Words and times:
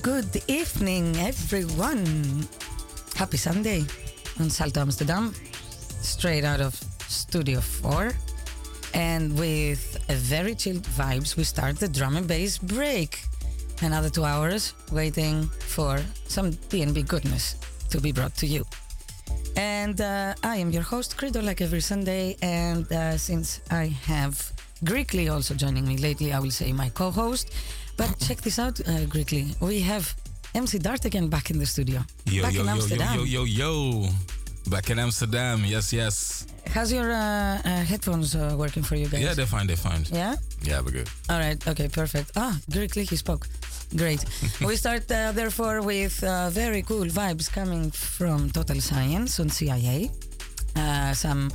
Good 0.00 0.42
evening, 0.48 1.16
everyone. 1.18 2.46
Happy 3.14 3.36
Sunday 3.36 3.84
on 4.40 4.48
Salto 4.48 4.80
Amsterdam, 4.80 5.34
straight 6.00 6.44
out 6.44 6.60
of 6.60 6.74
Studio 7.08 7.60
4. 7.60 8.12
And 8.94 9.38
with 9.38 9.98
very 10.08 10.54
chilled 10.54 10.84
vibes, 10.84 11.36
we 11.36 11.44
start 11.44 11.76
the 11.78 11.88
drum 11.88 12.16
and 12.16 12.26
bass 12.26 12.56
break. 12.56 13.20
Another 13.82 14.08
two 14.08 14.24
hours 14.24 14.72
waiting 14.90 15.46
for 15.48 16.00
some 16.26 16.52
DNB 16.52 17.06
goodness 17.06 17.56
to 17.90 18.00
be 18.00 18.12
brought 18.12 18.34
to 18.36 18.46
you. 18.46 18.64
And 19.56 20.00
uh, 20.00 20.34
I 20.42 20.56
am 20.56 20.70
your 20.70 20.82
host, 20.84 21.18
Credo, 21.18 21.42
like 21.42 21.60
every 21.60 21.80
Sunday. 21.80 22.36
And 22.40 22.90
uh, 22.92 23.18
since 23.18 23.60
I 23.70 23.86
have 24.06 24.52
Greekly 24.84 25.30
also 25.30 25.54
joining 25.54 25.86
me 25.86 25.98
lately, 25.98 26.32
I 26.32 26.38
will 26.38 26.50
say 26.50 26.72
my 26.72 26.88
co 26.88 27.10
host. 27.10 27.52
But 28.02 28.18
check 28.18 28.40
this 28.40 28.58
out, 28.58 28.80
uh, 28.80 29.06
Greekly. 29.06 29.44
We 29.60 29.80
have 29.82 30.12
MC 30.56 30.78
Dart 30.78 31.04
again 31.04 31.28
back 31.28 31.50
in 31.50 31.58
the 31.60 31.66
studio. 31.66 32.00
Yo, 32.24 32.42
back 32.42 32.54
yo, 32.54 32.62
in 32.62 32.68
Amsterdam. 32.68 33.18
yo, 33.18 33.24
yo, 33.24 33.44
yo, 33.44 34.02
yo. 34.02 34.08
Back 34.66 34.90
in 34.90 34.98
Amsterdam. 34.98 35.62
Yes, 35.64 35.92
yes. 35.92 36.44
How's 36.74 36.92
your 36.92 37.12
uh, 37.12 37.62
uh, 37.64 37.84
headphones 37.90 38.34
uh, 38.34 38.56
working 38.58 38.82
for 38.82 38.96
you 38.96 39.06
guys? 39.06 39.20
Yeah, 39.22 39.34
they're 39.34 39.46
fine. 39.46 39.68
They're 39.68 39.76
fine. 39.76 40.04
Yeah? 40.10 40.34
Yeah, 40.62 40.80
we're 40.80 40.90
good. 40.90 41.08
All 41.30 41.38
right. 41.38 41.58
Okay, 41.68 41.86
perfect. 41.86 42.32
Ah, 42.34 42.58
Greekly, 42.72 43.08
he 43.08 43.14
spoke. 43.14 43.46
Great. 43.94 44.24
we 44.66 44.74
start, 44.74 45.08
uh, 45.12 45.30
therefore, 45.30 45.80
with 45.80 46.24
uh, 46.24 46.50
very 46.50 46.82
cool 46.82 47.06
vibes 47.06 47.48
coming 47.52 47.92
from 47.92 48.50
Total 48.50 48.80
Science 48.80 49.38
on 49.38 49.48
CIA. 49.48 50.10
Uh, 50.74 51.14
some 51.14 51.52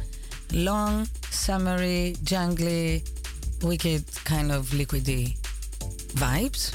long, 0.53 1.09
summery, 1.29 2.15
jungly, 2.23 3.03
wicked 3.61 4.05
kind 4.23 4.53
of 4.53 4.67
liquidy 4.67 5.35
vibes. 6.17 6.73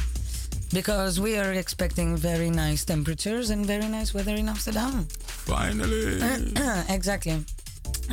Because 0.72 1.20
we 1.20 1.36
are 1.36 1.52
expecting 1.52 2.16
very 2.16 2.48
nice 2.48 2.84
temperatures 2.84 3.50
and 3.50 3.66
very 3.66 3.88
nice 3.88 4.14
weather 4.14 4.34
in 4.34 4.48
Amsterdam. 4.48 5.06
Finally. 5.26 6.20
exactly. 6.88 7.44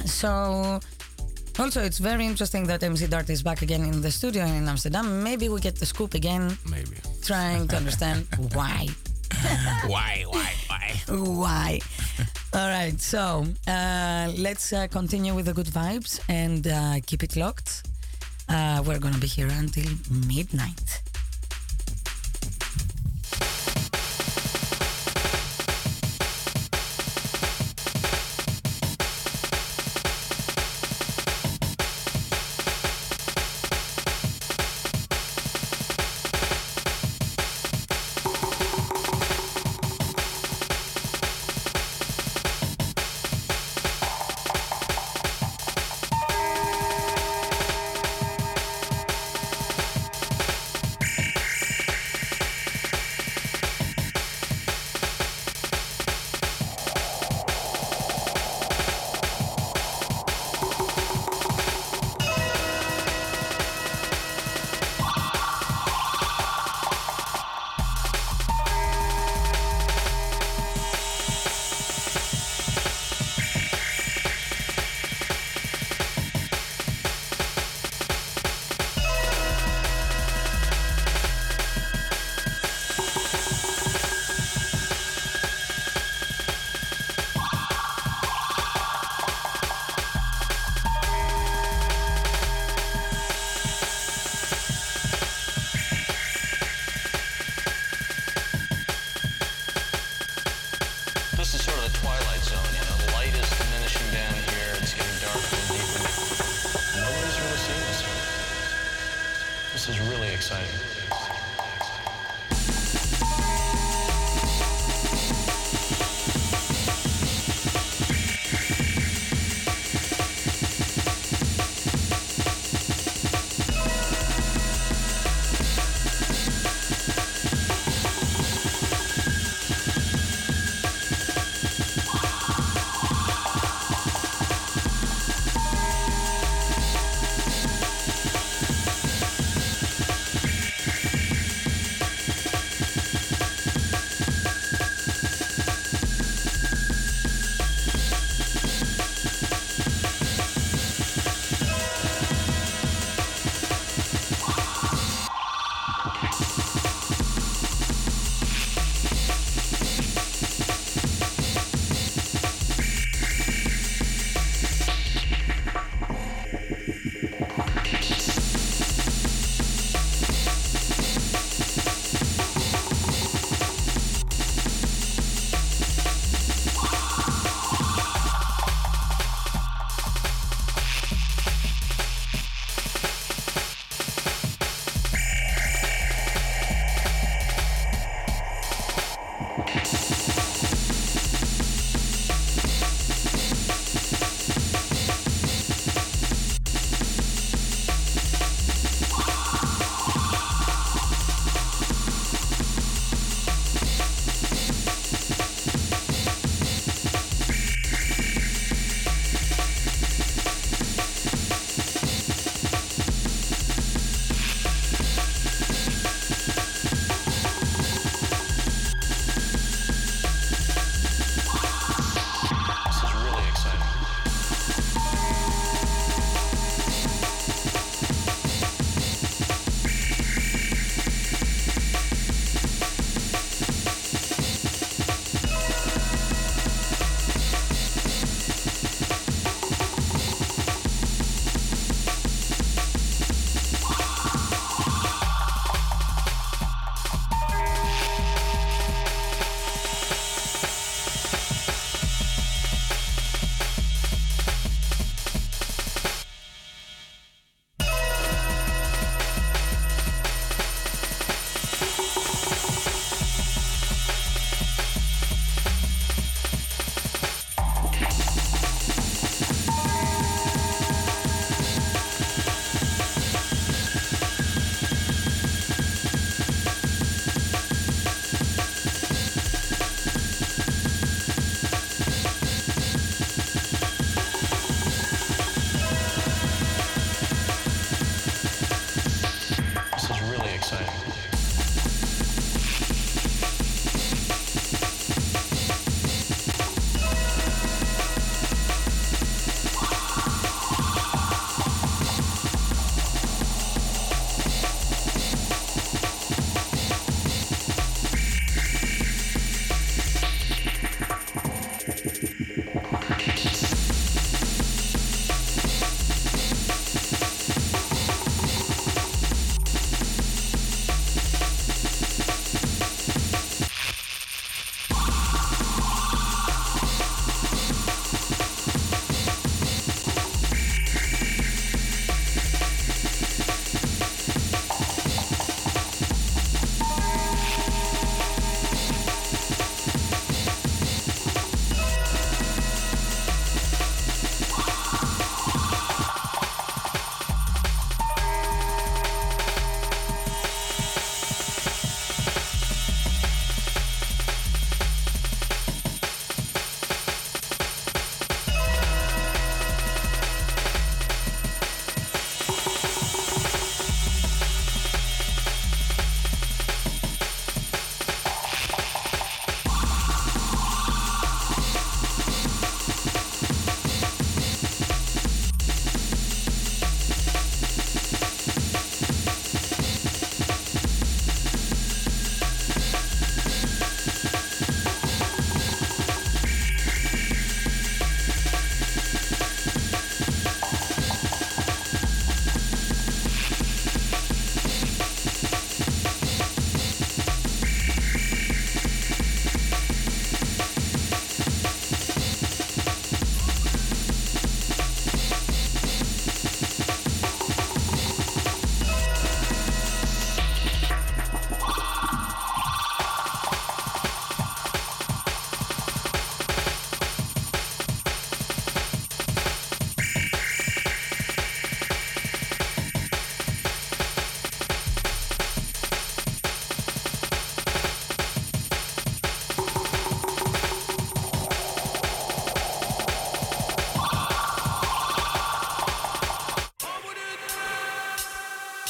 So, 0.05 0.79
also, 1.57 1.81
it's 1.81 1.99
very 1.99 2.25
interesting 2.25 2.65
that 2.67 2.83
MC 2.83 3.07
Dart 3.07 3.29
is 3.29 3.43
back 3.43 3.61
again 3.61 3.83
in 3.83 4.01
the 4.01 4.11
studio 4.11 4.43
in 4.45 4.67
Amsterdam. 4.67 5.23
Maybe 5.23 5.47
we 5.47 5.61
get 5.61 5.75
the 5.75 5.85
scoop 5.85 6.13
again, 6.15 6.57
Maybe. 6.69 6.97
trying 7.23 7.67
to 7.69 7.77
understand 7.77 8.27
why. 8.53 8.87
why, 9.87 10.25
why, 10.27 10.51
why? 10.67 10.93
Why? 11.07 11.79
All 12.53 12.67
right, 12.67 12.99
so 12.99 13.45
uh, 13.67 14.31
let's 14.37 14.73
uh, 14.73 14.87
continue 14.87 15.33
with 15.33 15.45
the 15.45 15.53
good 15.53 15.67
vibes 15.67 16.19
and 16.27 16.67
uh, 16.67 16.99
keep 17.05 17.23
it 17.23 17.35
locked. 17.35 17.83
Uh, 18.49 18.83
we're 18.85 18.99
gonna 18.99 19.17
be 19.19 19.27
here 19.27 19.47
until 19.49 19.89
midnight. 20.27 21.01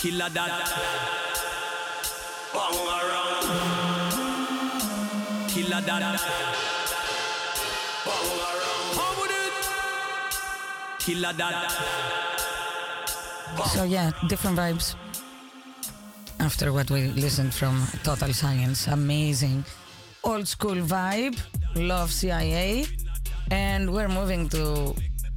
Killer 0.09 0.29
that. 0.29 0.49
Bang 2.51 2.77
around. 2.89 3.45
Killer 5.47 5.81
that. 5.81 6.01
Bang 8.05 8.29
around. 8.33 8.97
How 8.97 9.11
would 9.19 9.29
it? 9.29 9.53
Killer 10.97 11.33
that. 11.33 11.69
So 13.67 13.83
yeah, 13.83 14.09
different 14.27 14.57
vibes. 14.57 14.95
After 16.39 16.73
what 16.73 16.89
we 16.89 17.09
listened 17.09 17.53
from 17.53 17.85
Total 18.01 18.33
Science, 18.33 18.87
amazing 18.87 19.63
old 20.23 20.47
school 20.47 20.77
vibe, 20.77 21.37
love 21.75 22.11
CIA, 22.11 22.87
and 23.51 23.93
we're 23.93 24.07
moving 24.07 24.49
to 24.49 24.95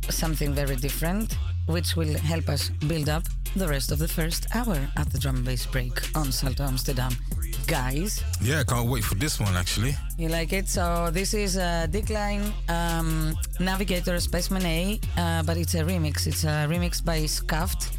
something 0.09 0.55
very 0.55 0.77
different, 0.77 1.37
which 1.67 1.95
will 1.95 2.17
help 2.17 2.49
us 2.49 2.71
build 2.89 3.11
up 3.11 3.25
the 3.57 3.69
rest 3.69 3.93
of 3.93 3.99
the 3.99 4.09
first 4.09 4.47
hour 4.55 4.79
at 4.97 5.11
the 5.13 5.19
drum 5.19 5.37
and 5.37 5.45
bass 5.45 5.67
break 5.67 5.93
on 6.17 6.33
Salto 6.33 6.65
Amsterdam. 6.65 7.13
Guys, 7.67 8.23
Yeah, 8.41 8.61
I 8.61 8.65
can't 8.65 8.89
wait 8.89 9.05
for 9.05 9.15
this 9.15 9.39
one 9.39 9.57
actually. 9.57 9.95
you 10.19 10.29
like 10.29 10.53
it? 10.53 10.69
So 10.69 11.11
this 11.13 11.33
is 11.35 11.57
a 11.57 11.87
Decline 11.91 12.53
um, 12.69 13.35
Navigator 13.61 14.19
Specimen 14.21 14.65
A, 14.67 15.01
uh, 15.17 15.43
but 15.45 15.57
it's 15.57 15.75
a 15.75 15.83
remix. 15.85 16.27
It's 16.27 16.45
a 16.45 16.67
remix 16.69 17.05
by 17.05 17.27
Scuffed. 17.27 17.93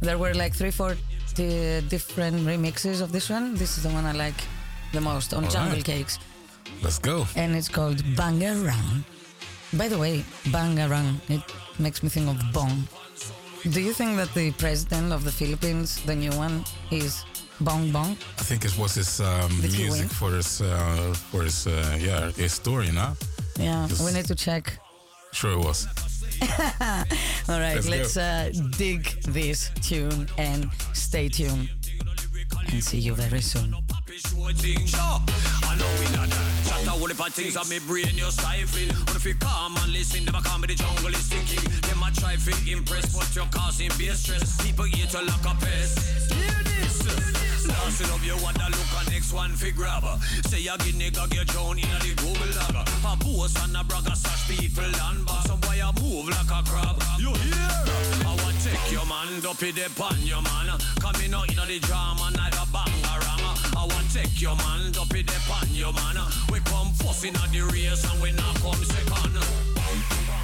There 0.00 0.16
were 0.16 0.32
like 0.34 0.54
three, 0.54 0.70
four 0.70 0.96
di- 1.34 1.80
different 1.88 2.36
remixes 2.46 3.02
of 3.02 3.12
this 3.12 3.28
one. 3.28 3.54
This 3.56 3.76
is 3.76 3.82
the 3.84 3.90
one 3.90 4.04
I 4.06 4.12
like 4.12 4.40
the 4.92 5.00
most 5.00 5.34
on 5.34 5.44
All 5.44 5.50
Jungle 5.50 5.76
right. 5.76 5.84
Cakes, 5.84 6.18
Let's 6.82 6.98
go. 6.98 7.26
and 7.36 7.54
it's 7.54 7.68
called 7.68 7.98
Bangarang. 8.16 9.04
By 9.74 9.88
the 9.88 9.98
way, 9.98 10.24
Bangarang, 10.48 11.20
it 11.28 11.42
makes 11.78 12.02
me 12.02 12.08
think 12.08 12.28
of 12.28 12.40
Bong. 12.52 12.88
Do 13.68 13.80
you 13.80 13.92
think 13.92 14.16
that 14.16 14.32
the 14.32 14.52
president 14.52 15.12
of 15.12 15.22
the 15.24 15.30
Philippines, 15.32 16.00
the 16.06 16.14
new 16.14 16.30
one, 16.32 16.64
is 16.90 17.24
Bong 17.60 17.90
Bong? 17.92 18.16
I 18.38 18.42
think 18.42 18.64
it 18.64 18.76
was 18.78 18.94
his 18.94 19.20
um, 19.20 19.50
music 19.60 20.10
for 20.10 20.30
his 20.30 20.62
uh, 20.62 21.14
for 21.30 21.42
his 21.42 21.66
uh, 21.66 21.98
yeah 22.00 22.30
his 22.32 22.54
story, 22.54 22.90
no? 22.90 23.12
Yeah, 23.58 23.86
we 24.04 24.12
need 24.12 24.24
to 24.26 24.34
check. 24.34 24.78
Sure 25.32 25.52
it 25.52 25.64
was. 25.64 25.86
All 27.48 27.60
right, 27.60 27.74
Let's 27.74 27.88
let's, 27.88 28.16
uh, 28.16 28.50
dig 28.78 29.04
this 29.24 29.70
tune 29.82 30.26
and 30.38 30.70
stay 30.94 31.28
tuned. 31.28 31.68
And 32.72 32.82
see 32.82 32.98
you 32.98 33.14
very 33.14 33.42
soon. 33.42 33.76
Sure. 34.86 35.18
I 35.64 35.76
know 35.78 35.90
we 35.98 36.16
not 36.16 36.50
all 37.00 37.08
the 37.08 37.14
bad 37.14 37.32
things 37.32 37.56
on 37.56 37.68
me 37.68 37.78
brain, 37.78 38.12
you're 38.14 38.30
stifling. 38.30 38.92
But 39.06 39.16
if 39.16 39.24
you 39.24 39.34
calm 39.34 39.76
and 39.76 39.92
listen, 39.92 40.24
them 40.24 40.34
a 40.34 40.42
call 40.42 40.58
the 40.60 40.74
jungle 40.74 41.08
is 41.08 41.28
thinking. 41.28 41.64
Them 41.88 42.02
a 42.02 42.10
try 42.12 42.36
to 42.36 42.52
impress, 42.70 43.14
but 43.16 43.28
you're 43.34 43.48
causing 43.50 43.88
base 43.96 44.20
stress. 44.20 44.60
People 44.60 44.84
here 44.84 45.06
to 45.06 45.22
lock 45.24 45.44
a 45.48 45.54
pest. 45.56 46.32
Hear 46.32 46.60
this? 46.64 47.68
Last 47.68 48.00
of 48.02 48.24
you 48.24 48.36
want 48.42 48.56
to 48.60 48.68
look 48.68 48.92
at 49.00 49.08
next 49.10 49.32
one 49.32 49.52
fi 49.56 49.70
grab. 49.70 50.04
Say 50.44 50.66
a 50.66 50.76
get 50.76 50.94
nigga 51.00 51.30
get 51.30 51.46
drowned 51.48 51.80
in 51.80 51.88
the 52.04 52.12
Google 52.20 52.52
log. 52.58 52.84
A 52.84 53.16
boss 53.24 53.56
and 53.64 53.76
a 53.76 53.84
bragger 53.84 54.16
sash 54.16 54.48
people 54.48 54.84
and 54.84 55.24
boss. 55.24 55.46
Some 55.46 55.60
boy 55.60 55.80
a 55.80 55.88
move 56.00 56.28
like 56.28 56.52
a 56.52 56.60
crab. 56.68 57.00
You 57.18 57.32
hear? 57.32 58.49
Take 58.70 58.92
your 58.92 59.04
man, 59.06 59.44
up 59.44 59.62
it 59.62 59.78
upon 59.84 60.16
your 60.22 60.42
man. 60.42 60.78
Come 61.00 61.20
in 61.24 61.34
out 61.34 61.50
in 61.50 61.56
the 61.56 61.78
drama, 61.80 62.30
neither 62.36 62.66
bang 62.72 63.02
around. 63.04 63.58
I 63.76 63.86
want 63.90 64.12
take 64.12 64.40
your 64.40 64.54
man, 64.54 64.94
up 64.96 65.12
it 65.12 65.28
upon 65.28 65.66
your 65.74 65.92
man. 65.92 66.16
We 66.52 66.60
come 66.60 66.92
first 66.94 67.24
in 67.24 67.34
the 67.34 67.68
race 67.72 68.04
and 68.04 68.22
we 68.22 68.30
not 68.30 68.54
come 68.62 68.84
second. 68.84 70.39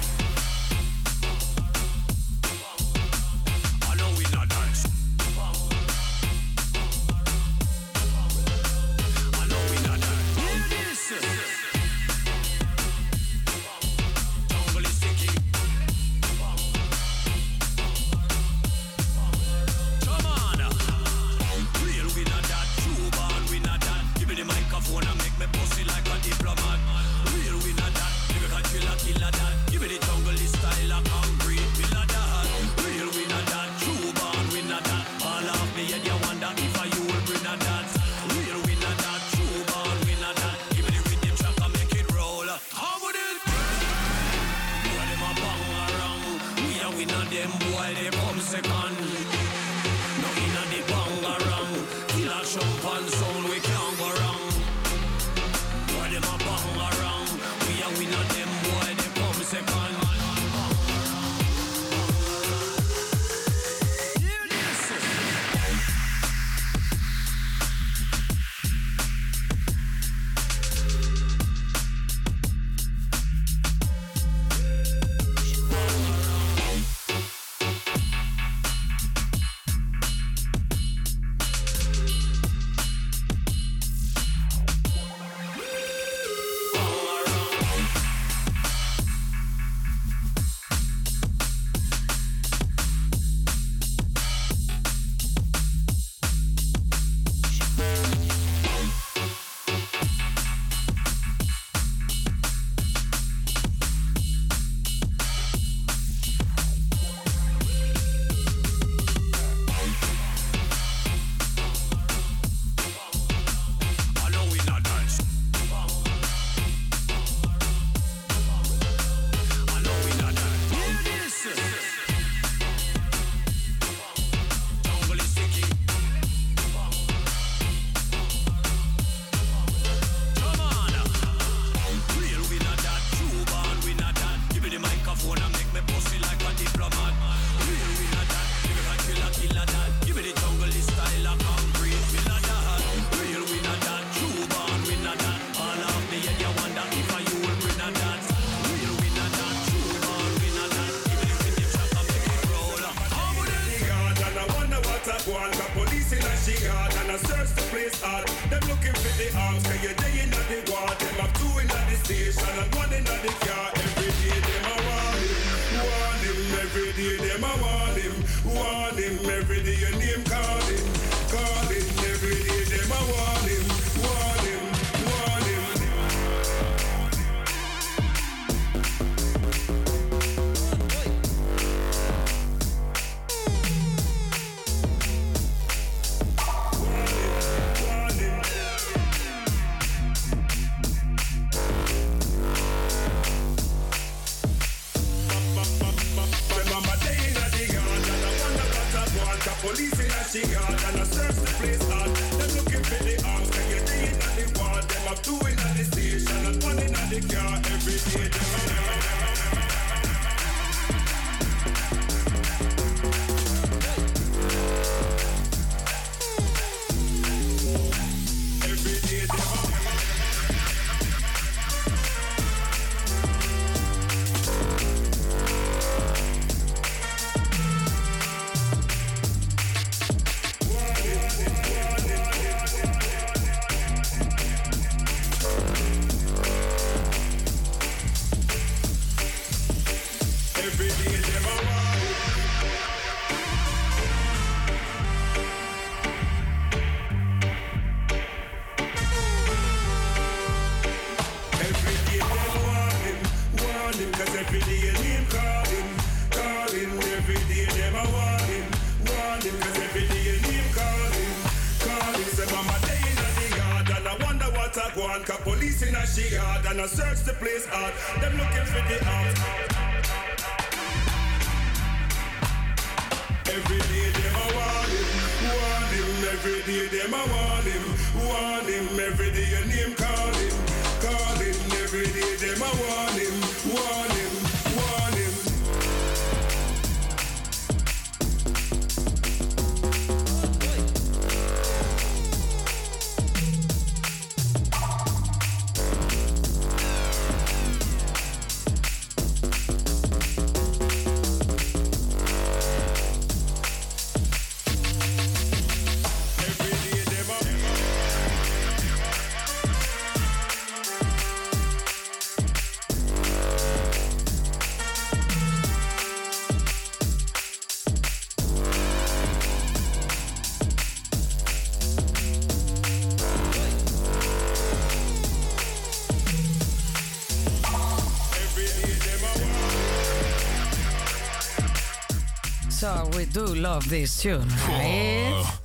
we 333.17 333.25
do 333.25 333.45
love 333.55 333.89
this 333.89 334.21
tune, 334.21 334.47
right? 334.69 335.31
Oh, 335.33 335.59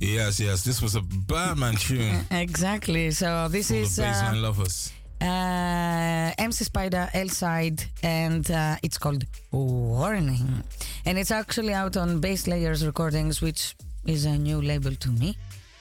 yes, 0.00 0.40
yes. 0.40 0.64
This 0.64 0.80
was 0.80 0.94
a 0.94 1.02
Batman 1.02 1.74
tune. 1.74 2.24
exactly. 2.30 3.10
So 3.10 3.48
this 3.48 3.70
is. 3.70 3.96
The 3.96 4.06
uh, 4.06 4.32
lovers. 4.36 4.90
Uh, 5.20 6.32
MC 6.38 6.64
Spider, 6.64 7.10
L-Side, 7.12 7.84
and 8.02 8.50
uh, 8.50 8.76
it's 8.82 8.96
called 8.96 9.24
Warning. 9.52 10.64
And 11.04 11.18
it's 11.18 11.30
actually 11.30 11.74
out 11.74 11.98
on 11.98 12.20
Bass 12.20 12.46
Layers 12.46 12.86
Recordings, 12.86 13.42
which 13.42 13.76
is 14.06 14.24
a 14.24 14.38
new 14.38 14.62
label 14.62 14.94
to 14.94 15.10
me, 15.10 15.36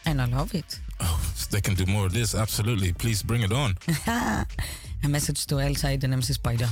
and 0.05 0.21
I 0.21 0.25
love 0.25 0.53
it. 0.53 0.79
Oh, 0.99 1.21
they 1.51 1.61
can 1.61 1.75
do 1.75 1.85
more 1.85 2.07
of 2.07 2.13
this, 2.13 2.35
absolutely. 2.35 2.91
Please 2.91 3.23
bring 3.23 3.43
it 3.43 3.53
on. 3.53 3.77
a 5.03 5.09
message 5.09 5.45
to 5.47 5.59
L-Side 5.59 6.03
and 6.03 6.13
MC 6.13 6.33
Spider. 6.33 6.69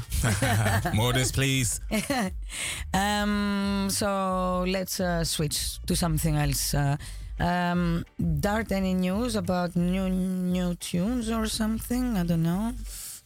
more 0.93 1.09
of 1.09 1.15
this, 1.15 1.31
please. 1.31 1.79
um, 2.93 3.60
so 3.91 4.65
let's 4.67 4.99
uh, 4.99 5.23
switch 5.23 5.79
to 5.85 5.95
something 5.95 6.35
else. 6.37 6.73
Uh, 6.73 6.97
um, 7.39 8.05
Dart, 8.39 8.71
any 8.71 8.93
news 8.93 9.35
about 9.35 9.75
new 9.75 10.09
new 10.09 10.75
tunes 10.75 11.29
or 11.29 11.47
something? 11.47 12.17
I 12.17 12.23
don't 12.23 12.43
know. 12.43 12.73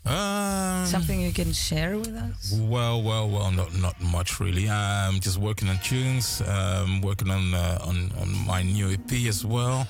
Um, 0.05 0.85
Something 0.85 1.19
you 1.19 1.33
can 1.33 1.51
share 1.51 1.97
with 1.97 2.13
us? 2.13 2.53
Well, 2.61 3.01
well, 3.01 3.27
well, 3.27 3.51
not 3.51 3.73
not 3.73 3.99
much 3.99 4.39
really. 4.39 4.69
I'm 4.69 5.19
just 5.19 5.39
working 5.39 5.67
on 5.67 5.79
tunes, 5.79 6.41
um, 6.45 7.01
working 7.01 7.31
on 7.31 7.53
uh, 7.55 7.79
on 7.81 8.11
on 8.21 8.29
my 8.45 8.61
new 8.61 8.91
EP 8.91 9.11
as 9.27 9.43
well. 9.43 9.87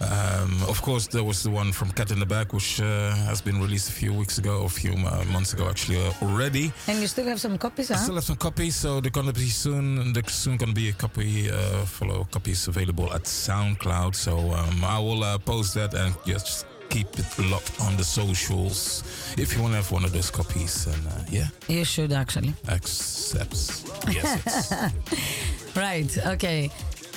Um, 0.00 0.62
of 0.68 0.82
course, 0.82 1.06
there 1.06 1.24
was 1.24 1.42
the 1.42 1.50
one 1.50 1.72
from 1.72 1.90
Cat 1.92 2.10
in 2.10 2.18
the 2.18 2.26
Bag, 2.26 2.52
which 2.52 2.80
uh, 2.80 3.14
has 3.26 3.40
been 3.40 3.60
released 3.60 3.88
a 3.88 3.92
few 3.92 4.12
weeks 4.12 4.38
ago, 4.38 4.60
or 4.60 4.66
a 4.66 4.68
few 4.68 4.92
uh, 4.92 5.24
months 5.32 5.52
ago 5.52 5.68
actually 5.68 5.98
uh, 6.04 6.12
already. 6.22 6.72
And 6.88 7.00
you 7.00 7.06
still 7.06 7.26
have 7.26 7.40
some 7.40 7.56
copies, 7.58 7.90
I 7.90 7.96
still 7.96 8.16
have 8.16 8.24
some 8.24 8.36
copies, 8.36 8.76
so 8.76 9.00
they're 9.00 9.10
gonna 9.10 9.32
be 9.32 9.48
soon. 9.48 10.12
There's 10.12 10.32
soon 10.32 10.56
gonna 10.56 10.72
be 10.72 10.88
a 10.88 10.92
copy, 10.92 11.50
uh, 11.50 11.84
follow 11.86 12.26
copies 12.30 12.68
available 12.68 13.12
at 13.12 13.22
SoundCloud. 13.24 14.14
So 14.14 14.38
um, 14.52 14.84
I 14.84 14.98
will 14.98 15.22
uh, 15.24 15.38
post 15.38 15.74
that 15.74 15.94
and 15.94 16.14
just 16.26 16.66
keep 16.90 17.08
it 17.18 17.38
locked 17.50 17.80
on 17.80 17.96
the 17.96 18.04
socials 18.04 19.02
if 19.38 19.56
you 19.56 19.62
want 19.62 19.72
to 19.72 19.76
have 19.78 19.90
one 19.90 20.04
of 20.04 20.12
those 20.12 20.30
copies. 20.30 20.86
And 20.86 21.06
uh, 21.06 21.10
yeah, 21.30 21.48
You 21.68 21.84
should 21.84 22.12
actually. 22.12 22.52
accepts. 22.68 23.84
Yes, 24.10 24.42
yes. 24.46 24.92
Right, 25.76 26.16
okay. 26.26 26.70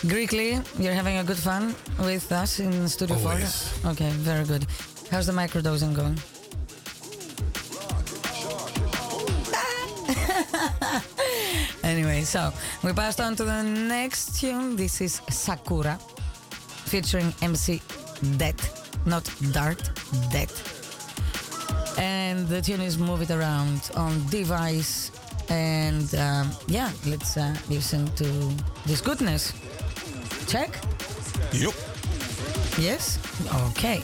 Greekly, 0.06 0.64
you're 0.80 0.94
having 0.94 1.18
a 1.18 1.24
good 1.24 1.40
fun 1.40 1.74
with 1.98 2.32
us 2.32 2.60
in 2.60 2.88
Studio 2.88 3.18
Always. 3.18 3.70
4? 3.80 3.92
Okay, 3.92 4.12
very 4.12 4.46
good. 4.46 4.64
How's 5.10 5.26
the 5.26 5.34
microdosing 5.34 5.96
going? 5.96 6.20
anyway, 11.84 12.22
so 12.22 12.54
we 12.84 12.94
passed 12.94 13.20
on 13.20 13.36
to 13.38 13.44
the 13.44 13.64
next 13.64 14.40
tune. 14.40 14.76
This 14.76 15.02
is 15.02 15.20
Sakura 15.32 15.98
featuring 16.86 17.34
MC 17.42 17.82
Det, 18.38 18.54
not 19.08 19.28
Dart, 19.52 19.90
Det. 20.32 20.52
And 21.98 22.48
the 22.48 22.62
tune 22.62 22.82
is 22.82 23.00
Move 23.00 23.24
It 23.24 23.32
Around 23.32 23.90
on 23.96 24.24
Device. 24.30 25.12
And 25.50 26.14
um, 26.16 26.52
yeah, 26.68 26.92
let's 27.08 27.36
uh, 27.36 27.56
listen 27.68 28.06
to 28.16 28.54
this 28.86 29.02
goodness. 29.02 29.54
Check? 30.48 30.70
Yup. 31.52 31.74
Yes? 32.80 33.20
Okay. 33.72 34.02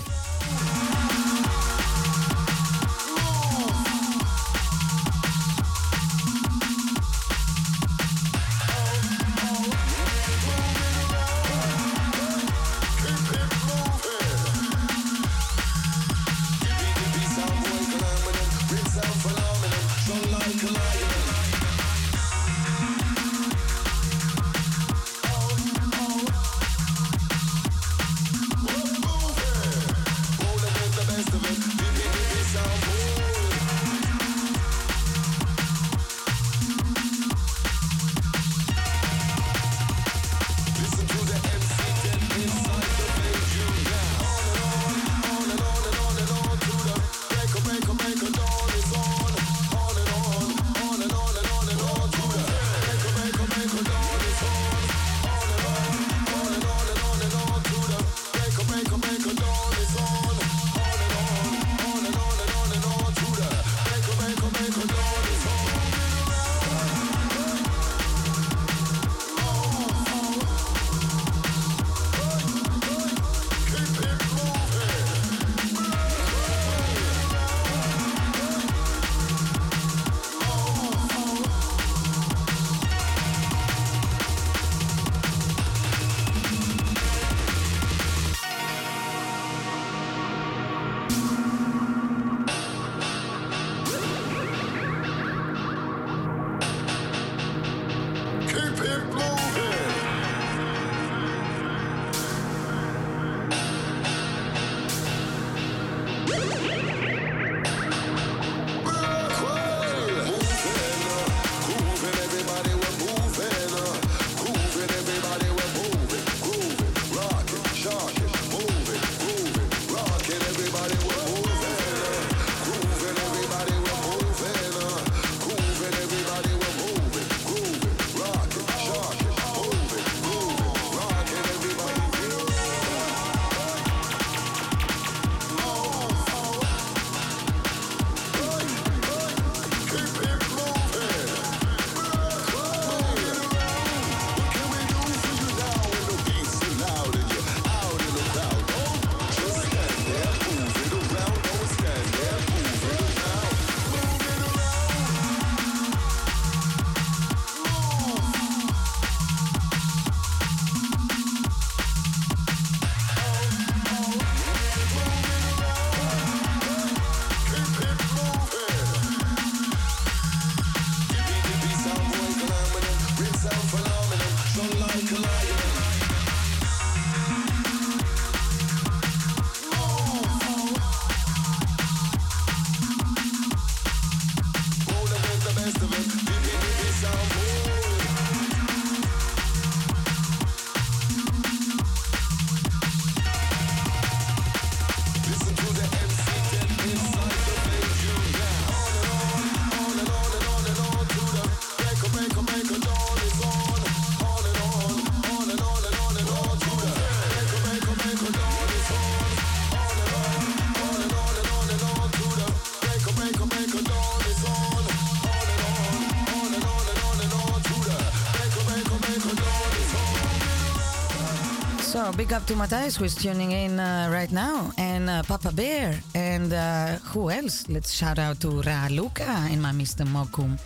Big 222.16 222.32
up 222.32 222.46
to 222.46 222.56
Matthias 222.56 222.96
who's 222.96 223.16
tuning 223.16 223.52
in 223.52 223.80
uh, 223.80 224.08
right 224.12 224.32
now, 224.32 224.72
and 224.78 225.10
uh, 225.10 225.24
Papa 225.24 225.52
Bear, 225.52 226.00
and 226.14 226.54
uh, 226.54 227.00
who 227.10 227.32
else? 227.32 227.68
Let's 227.70 227.92
shout 227.92 228.20
out 228.20 228.40
to 228.42 228.50
Raluca 228.62 229.50
and 229.52 229.60
my 229.60 229.72
Mr. 229.72 230.06
Mokum 230.06 230.60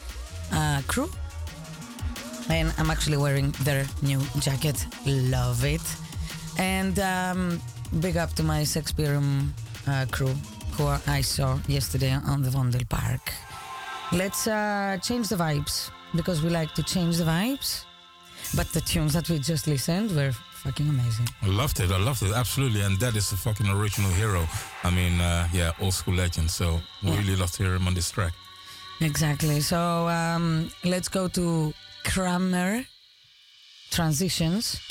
uh, 0.51 0.81
crew. 0.88 1.10
And 2.49 2.73
I'm 2.77 2.89
actually 2.89 3.15
wearing 3.15 3.51
their 3.63 3.86
new 4.01 4.19
jacket. 4.39 4.86
Love 5.05 5.63
it. 5.63 5.81
And 6.57 6.99
um, 6.99 7.62
big 8.01 8.17
up 8.17 8.33
to 8.33 8.43
my 8.43 8.63
Sexperium 8.63 9.47
uh, 9.88 10.05
crew 10.12 10.36
who 10.73 10.88
I 11.07 11.21
saw 11.21 11.60
yesterday 11.67 12.12
on 12.12 12.41
the 12.41 12.49
Vondel 12.49 12.88
Park. 12.89 13.31
Let's 14.12 14.47
uh, 14.47 14.97
change 15.01 15.29
the 15.29 15.38
vibes 15.38 15.91
because 16.13 16.43
we 16.43 16.49
like 16.49 16.73
to 16.73 16.83
change 16.83 17.17
the 17.17 17.23
vibes. 17.23 17.86
But 18.55 18.67
the 18.73 18.81
tunes 18.81 19.13
that 19.13 19.29
we 19.29 19.39
just 19.39 19.67
listened 19.67 20.12
were 20.15 20.33
fucking 20.67 20.89
amazing. 20.89 21.27
I 21.41 21.47
loved 21.47 21.80
it. 21.80 21.91
I 21.91 21.97
loved 21.97 22.23
it. 22.23 22.34
Absolutely. 22.34 22.82
And 22.82 22.99
that 22.99 23.15
is 23.15 23.30
the 23.30 23.38
fucking 23.38 23.69
original 23.69 24.12
hero. 24.12 24.45
I 24.84 24.89
mean, 24.89 25.21
uh, 25.21 25.47
yeah, 25.53 25.71
old 25.82 25.93
school 25.93 26.15
legend. 26.15 26.49
So 26.51 26.82
we 27.03 27.12
really 27.12 27.38
love 27.38 27.51
to 27.53 27.63
hear 27.63 27.75
him 27.75 27.88
on 27.88 27.93
this 27.93 28.12
track. 28.12 28.34
Exactly. 28.99 29.62
So 29.62 30.10
um, 30.10 30.69
let's 30.84 31.08
go 31.08 31.30
to 31.30 31.73
Kramer 32.03 32.86
transitions. 33.91 34.82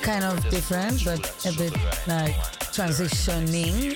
Kind 0.00 0.24
of 0.24 0.36
different, 0.48 1.04
but 1.04 1.20
a 1.46 1.52
bit 1.52 1.74
like 2.06 2.34
transitioning. 2.72 3.94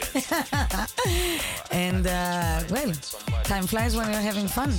and 1.72 2.06
uh, 2.06 2.62
well, 2.70 2.92
time 3.44 3.66
flies 3.66 3.96
when 3.96 4.10
you're 4.12 4.20
having 4.20 4.46
fun. 4.46 4.72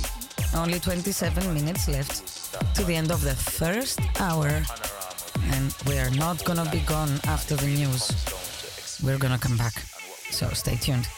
Only 0.54 0.78
27 0.78 1.52
minutes 1.52 1.88
left 1.88 2.74
to 2.76 2.84
the 2.84 2.94
end 2.94 3.10
of 3.10 3.20
the 3.22 3.34
first 3.34 4.00
hour. 4.20 4.62
And 5.52 5.74
we 5.86 5.98
are 5.98 6.10
not 6.10 6.44
gonna 6.44 6.68
be 6.70 6.80
gone 6.80 7.20
after 7.24 7.56
the 7.56 7.66
news. 7.66 8.12
We're 9.02 9.18
gonna 9.18 9.38
come 9.38 9.56
back. 9.56 9.74
So 10.30 10.48
stay 10.50 10.76
tuned. 10.76 11.08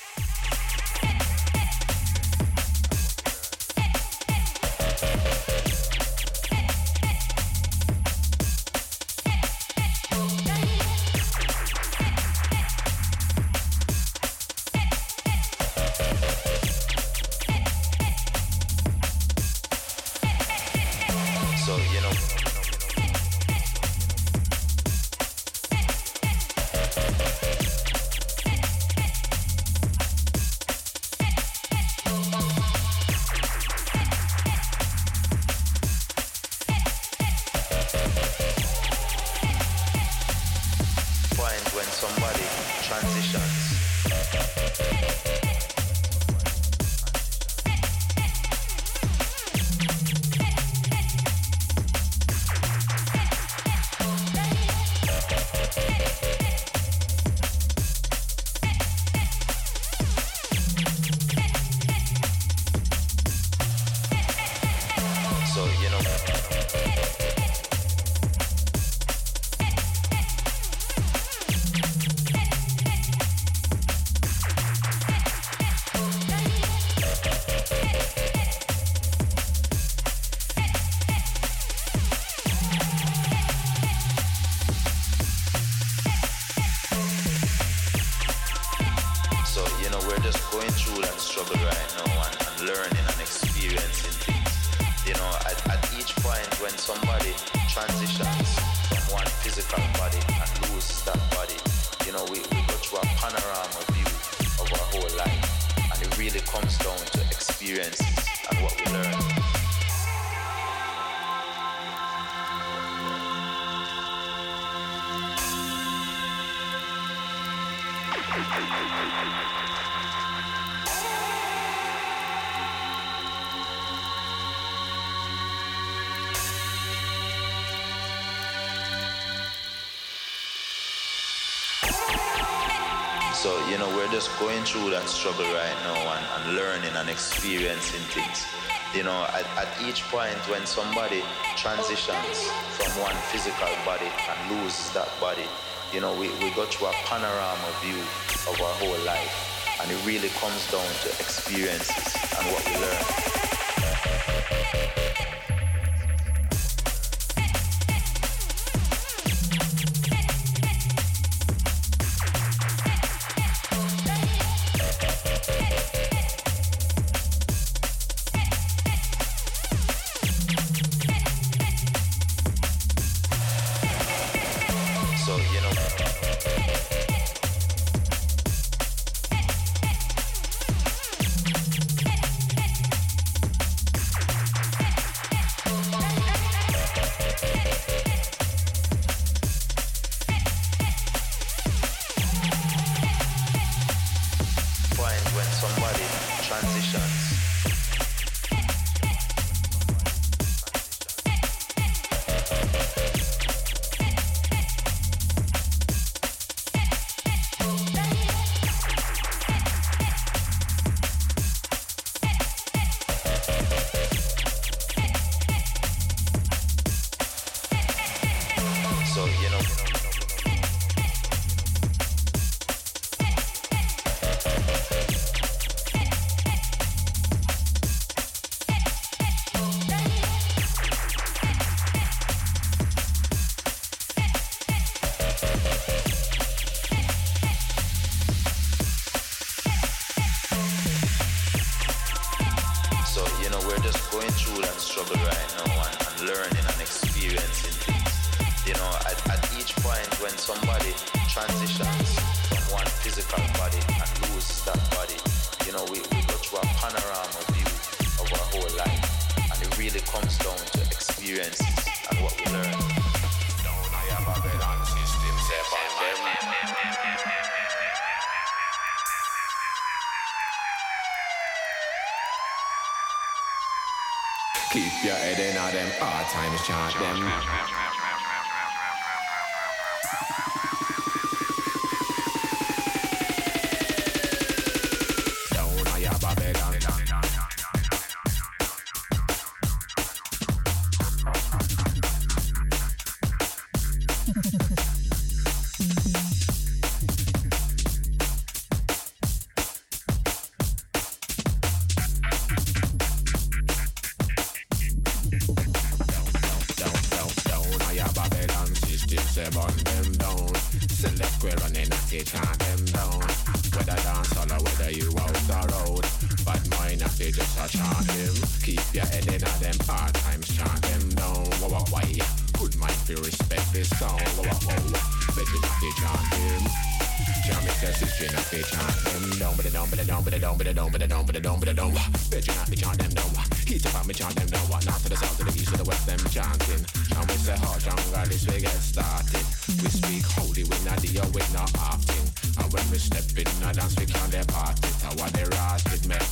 So, 133.40 133.57
you 133.70 133.79
know, 133.79 133.88
we're 133.96 134.12
just 134.12 134.29
going 134.38 134.62
through 134.64 134.90
that 134.90 135.09
struggle 135.09 135.46
right 135.46 135.79
now 135.88 135.96
and, 135.96 136.26
and 136.37 136.57
learning 136.57 136.92
and 136.94 137.09
experiencing 137.09 138.05
things. 138.12 138.44
You 138.92 139.03
know, 139.03 139.24
at, 139.33 139.48
at 139.57 139.68
each 139.81 140.03
point 140.12 140.37
when 140.50 140.66
somebody 140.66 141.24
transitions 141.57 142.44
from 142.76 142.92
one 143.00 143.16
physical 143.33 143.72
body 143.87 144.12
and 144.29 144.61
loses 144.61 144.92
that 144.92 145.09
body, 145.18 145.48
you 145.90 146.03
know, 146.03 146.12
we, 146.20 146.29
we 146.44 146.53
go 146.53 146.66
through 146.66 146.88
a 146.88 146.92
panorama 147.09 147.72
view 147.81 147.96
of 148.44 148.61
our 148.61 148.74
whole 148.76 149.00
life. 149.07 149.33
And 149.81 149.90
it 149.90 150.05
really 150.05 150.29
comes 150.37 150.70
down 150.70 150.85
to 150.85 151.09
experiences 151.16 152.12
and 152.37 152.44
what 152.53 152.62
we 152.68 152.76
learn. 152.76 153.40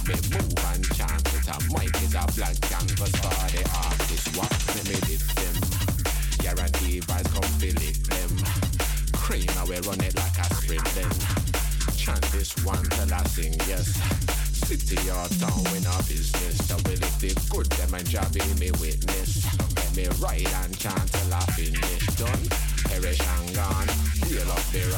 It, 0.09 0.23
make 0.23 0.31
me 0.31 0.39
move 0.39 0.65
and 0.73 0.85
chant 0.97 1.29
it. 1.35 1.47
And 1.49 1.65
mic 1.73 1.95
is 2.03 2.15
a 2.15 2.25
blank 2.35 2.61
canvas 2.63 3.13
for 3.21 3.37
the 3.53 3.63
artist. 3.77 4.27
What 4.37 4.53
let 4.75 4.85
me 4.89 4.97
lift 5.09 5.31
them? 5.37 5.57
Guarantee 6.43 7.01
vibes 7.01 7.31
come 7.33 7.51
feel 7.61 7.77
it 7.77 7.99
them. 8.09 8.33
Cream, 9.13 9.49
and 9.59 9.69
we 9.69 9.77
run 9.87 10.01
it 10.01 10.15
like 10.17 10.39
a 10.39 10.47
sprint 10.55 10.85
then. 10.97 11.13
Chant 11.97 12.25
this 12.33 12.57
one 12.65 12.85
till 12.91 13.13
I 13.13 13.23
sing, 13.25 13.55
yes. 13.69 13.93
City 14.53 14.99
or 15.11 15.29
town, 15.41 15.65
we 15.73 15.81
no 15.81 15.97
business. 16.09 16.59
We 16.85 16.97
live 16.97 17.19
the 17.21 17.33
good, 17.51 17.67
them 17.67 17.95
and 17.95 18.09
job 18.09 18.35
me 18.35 18.71
witness. 18.81 19.45
Let 19.77 19.97
me 19.97 20.07
ride 20.21 20.49
and 20.65 20.79
chant 20.79 21.13
till 21.13 21.35
I 21.35 21.41
finish. 21.57 22.07
Done, 22.17 22.49
perish 22.89 23.21
and 23.21 23.55
gone. 23.55 23.87
The. 24.29 24.89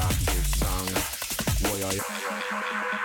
Boy, 1.62 1.80
oh, 1.84 2.99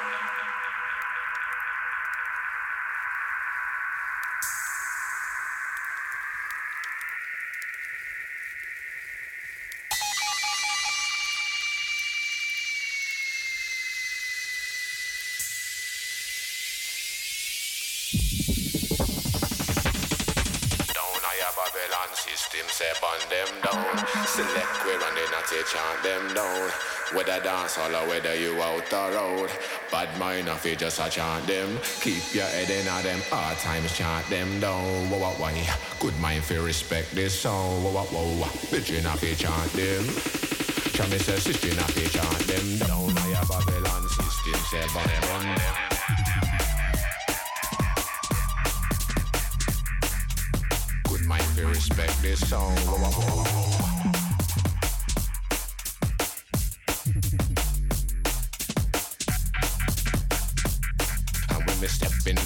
chant 25.66 26.04
them 26.04 26.34
down. 26.34 26.70
Whether 27.14 27.40
dance 27.42 27.78
or 27.78 27.90
whether 28.08 28.36
you 28.36 28.62
out 28.62 28.86
the 28.90 29.12
road. 29.16 29.50
Bad 29.92 30.18
mind 30.20 30.50
of 30.50 30.66
it 30.66 30.80
just 30.80 31.00
a 31.00 31.10
chant 31.10 31.46
them. 31.48 31.80
Keep 32.02 32.34
your 32.34 32.46
head 32.46 32.70
in 32.70 32.88
a 32.88 33.02
them 33.04 33.22
hard 33.30 33.58
times, 33.60 33.96
chant 33.96 34.28
them 34.30 34.60
down. 34.60 35.10
Whoa, 35.10 35.20
whoa, 35.20 35.34
why? 35.38 35.68
Good 36.00 36.18
mind 36.20 36.44
for 36.44 36.62
respect 36.62 37.14
this 37.14 37.40
song. 37.40 37.84
Whoa, 37.84 37.92
whoa, 37.92 38.04
whoa. 38.04 38.50
Bitchin' 38.70 39.06
of 39.06 39.24
it 39.24 39.38
chant 39.38 39.72
them. 39.74 40.06
Tell 40.94 41.10
me 41.10 41.18
sister 41.18 41.52
of 41.52 41.98
it 41.98 42.12
chant 42.12 42.40
them 42.48 42.88
down. 42.88 43.18
I 43.18 43.36
have 43.36 43.50
Babylon 43.50 44.08
system, 44.10 44.60
say 44.72 44.88
burn 44.94 45.46
them. 45.56 45.76
Good 51.10 51.26
mind 51.28 51.44
for 51.44 51.68
respect 51.68 52.22
this 52.22 52.48
song. 52.50 52.76
Whoa, 52.78 52.98
whoa, 52.98 53.12
whoa, 53.12 53.85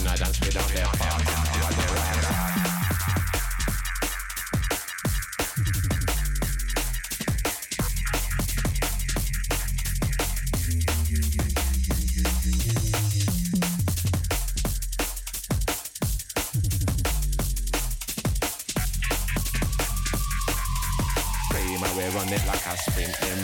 I 0.10 0.16
dance 0.16 0.40
without 0.40 0.68
their 0.70 0.86
and 21.84 22.16
run 22.16 22.34
it 22.34 22.48
like 22.48 22.66
a 22.66 22.78
sprint 22.78 23.16
them 23.22 23.42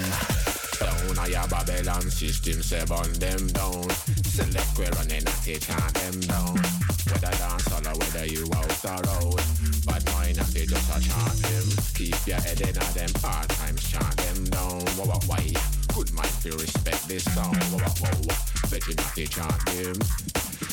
down. 0.79 1.19
I 1.19 1.29
have 1.29 1.49
Babylon 1.49 2.09
them 3.19 3.47
down. 3.47 3.89
Select 4.23 4.77
we 4.79 4.85
running 4.85 5.27
at 5.27 5.47
it, 5.47 5.61
chant 5.61 5.94
them 6.19 6.29
down. 6.29 6.55
Whether 7.11 7.37
dance 7.37 7.67
or 7.71 7.93
whether 7.99 8.25
you 8.25 8.43
out 8.55 8.69
the 8.81 8.95
road. 9.07 9.41
Bad 9.85 10.03
mind 10.13 10.37
if 10.37 10.49
they 10.53 10.65
just 10.65 10.89
a 10.89 10.99
chant 10.99 11.37
them. 11.43 11.67
Keep 11.93 12.27
your 12.27 12.41
head 12.41 12.61
in 12.61 12.75
a 12.75 12.85
them 12.93 13.11
hard 13.21 13.49
times, 13.49 13.83
chant 13.89 14.17
them 14.17 14.45
down. 14.45 14.81
Whoa, 14.95 15.05
whoa, 15.05 15.19
why? 15.27 15.43
Good 15.93 16.13
mind 16.13 16.35
feel 16.41 16.57
respect 16.57 17.07
this 17.07 17.23
song. 17.35 17.55
Whoa, 17.71 17.79
whoa, 17.79 18.15
whoa. 18.27 18.69
Bet 18.69 18.87
you 18.87 18.95
not 18.95 19.15
they 19.15 19.25
chant 19.25 19.59
them. 19.67 19.97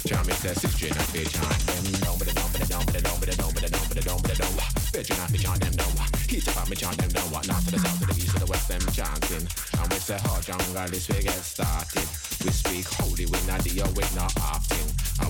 Jam 0.07 0.27
it 0.27 0.35
says 0.43 0.65
it's 0.65 0.75
Jane, 0.79 0.95
they 1.13 1.25
chant 1.25 1.59
them 1.67 1.87
down, 2.03 2.19
but 2.19 2.35
down, 2.35 2.51
but 2.53 2.69
down, 2.69 2.85
but 2.87 3.03
down, 3.03 3.19
but 3.21 3.31
down, 3.37 3.53
but 3.55 3.71
down, 3.71 3.87
but 3.89 4.05
down, 4.05 4.21
but 4.23 4.39
down. 4.39 4.55
Bet 4.93 5.09
you 5.09 5.17
not 5.17 5.29
they 5.31 5.39
chant 5.39 5.61
them 5.61 5.75
down. 5.75 5.93
Heat 6.29 6.49
up, 6.57 6.69
me 6.69 6.77
chant 6.77 6.97
them 6.99 7.11
down. 7.11 7.31
North 7.31 7.65
to 7.67 7.71
the 7.73 7.79
south 7.79 8.01
to 8.01 8.07
the 8.07 8.15
east 8.19 8.33
to 8.35 8.39
the 8.41 8.47
west, 8.47 8.69
them 8.69 8.83
chanting. 8.93 9.47
And 9.79 9.87
we 9.93 9.99
say 9.99 10.19
how 10.23 10.41
jungle 10.41 10.87
this 10.89 11.09
we 11.09 11.23
get 11.23 11.35
started. 11.45 12.09
We 12.45 12.51
speak 12.51 12.87
holy, 12.99 13.27
we 13.27 13.39
not 13.47 13.63
the 13.63 13.83
we 13.95 14.05
not 14.17 14.33
often. 14.41 14.62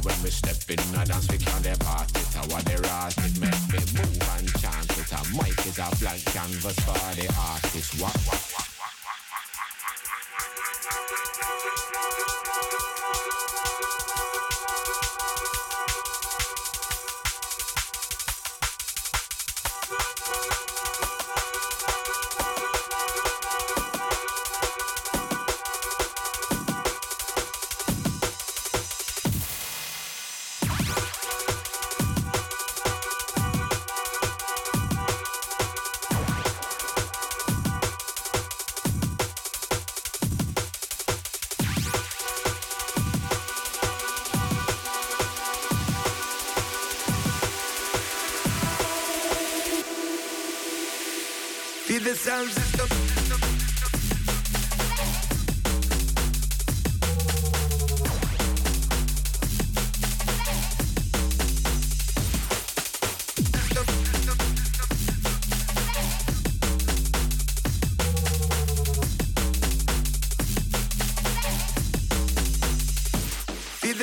When 0.03 0.20
we 0.24 0.30
step 0.30 0.59
in 0.68 0.80
a 0.98 1.05
dance, 1.05 1.30
we 1.30 1.38
can't 1.38 1.62
depart 1.62 2.11
it. 2.11 2.22
What 2.50 2.64
they 2.64 2.74
rot 2.74 3.14
it, 3.18 3.38
make 3.38 3.62
me 3.70 3.78
move 3.94 4.18
and 4.34 4.48
chant 4.59 4.90
it. 4.98 5.12
And 5.14 5.30
mic 5.38 5.59
is 5.64 5.78
a 5.78 5.88
blank 6.00 6.24
canvas 6.24 6.78
for 6.80 7.14
the 7.14 7.32
artist. 7.38 8.00
What, 8.00 8.16
what, 8.26 8.41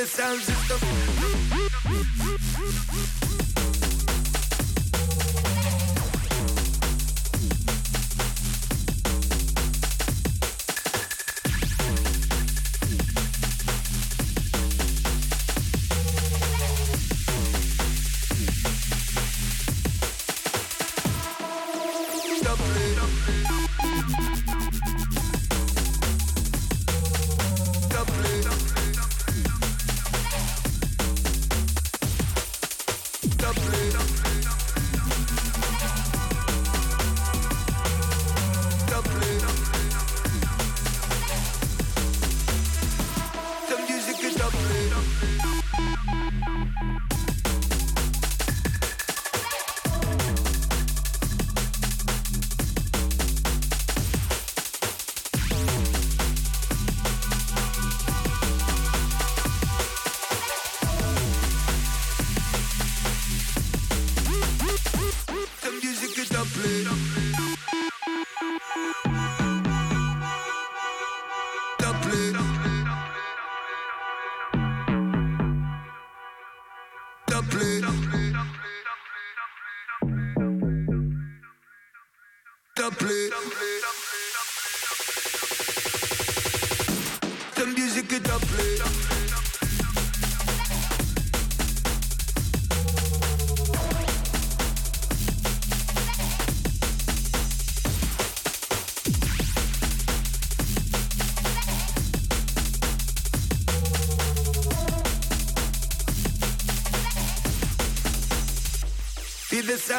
sound 0.09 0.41
system. 0.41 1.18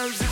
Feel 0.00 0.29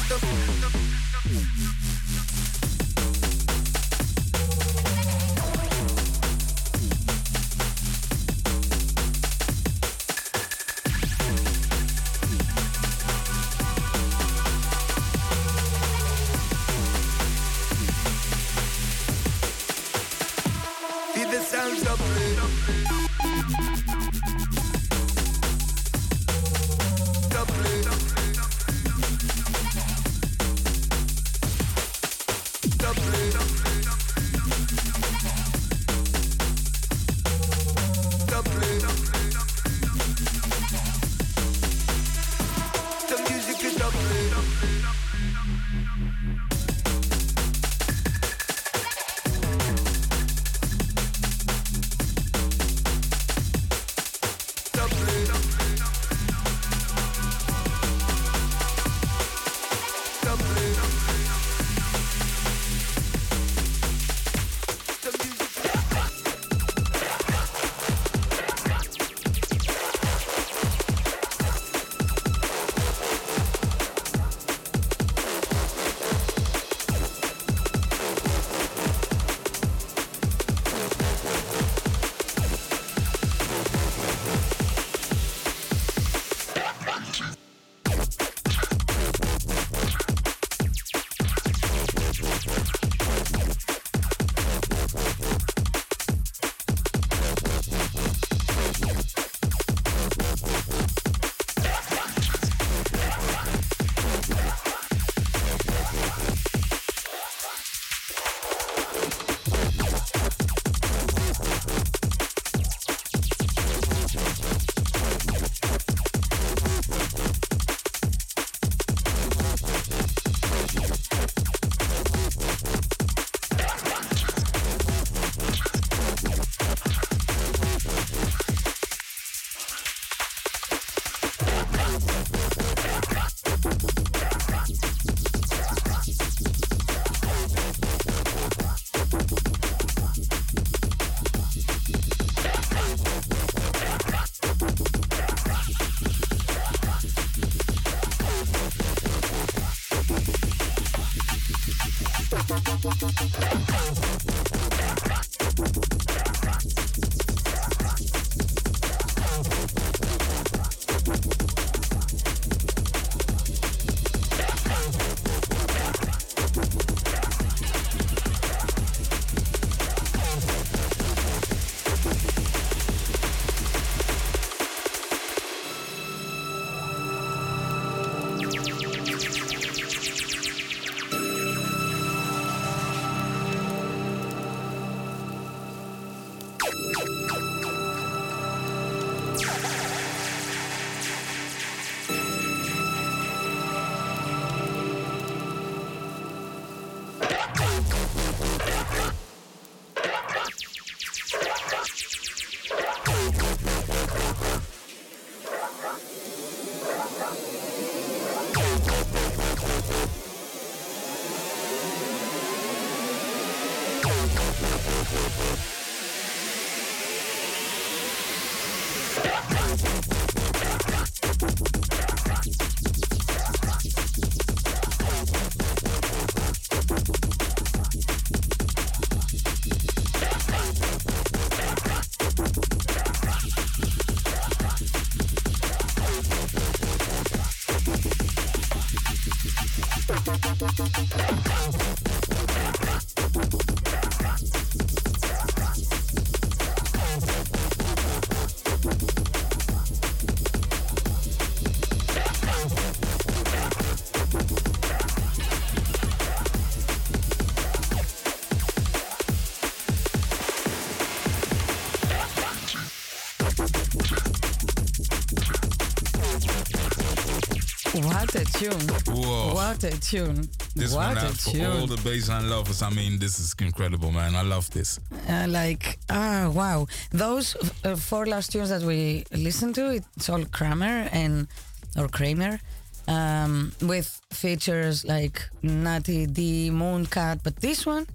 tune. 268.52 268.88
Whoa. 269.14 269.54
What 269.54 269.82
a 269.84 269.98
tune. 270.00 270.48
This 270.74 270.94
what 270.94 271.14
one 271.14 271.18
a 271.18 271.28
for 271.30 271.50
tune. 271.50 271.66
all 271.66 271.86
the 271.86 271.96
baseline 271.96 272.48
lovers. 272.48 272.82
I 272.82 272.90
mean, 272.90 273.18
this 273.18 273.38
is 273.38 273.54
incredible, 273.60 274.10
man. 274.10 274.34
I 274.34 274.42
love 274.42 274.70
this. 274.70 275.00
Uh, 275.28 275.46
like, 275.48 275.98
ah, 276.10 276.50
wow. 276.52 276.86
Those 277.10 277.56
uh, 277.84 277.96
four 277.96 278.26
last 278.26 278.52
tunes 278.52 278.70
that 278.70 278.82
we 278.82 279.24
listened 279.32 279.74
to, 279.76 279.90
it's 279.90 280.28
all 280.28 280.44
Kramer 280.46 281.08
and, 281.12 281.48
or 281.96 282.08
Kramer, 282.08 282.60
um, 283.06 283.72
with 283.82 284.20
features 284.30 285.04
like 285.04 285.48
Natty 285.62 286.26
D, 286.26 286.70
Mooncat. 286.70 287.42
But 287.42 287.56
this 287.56 287.86
one, 287.86 288.06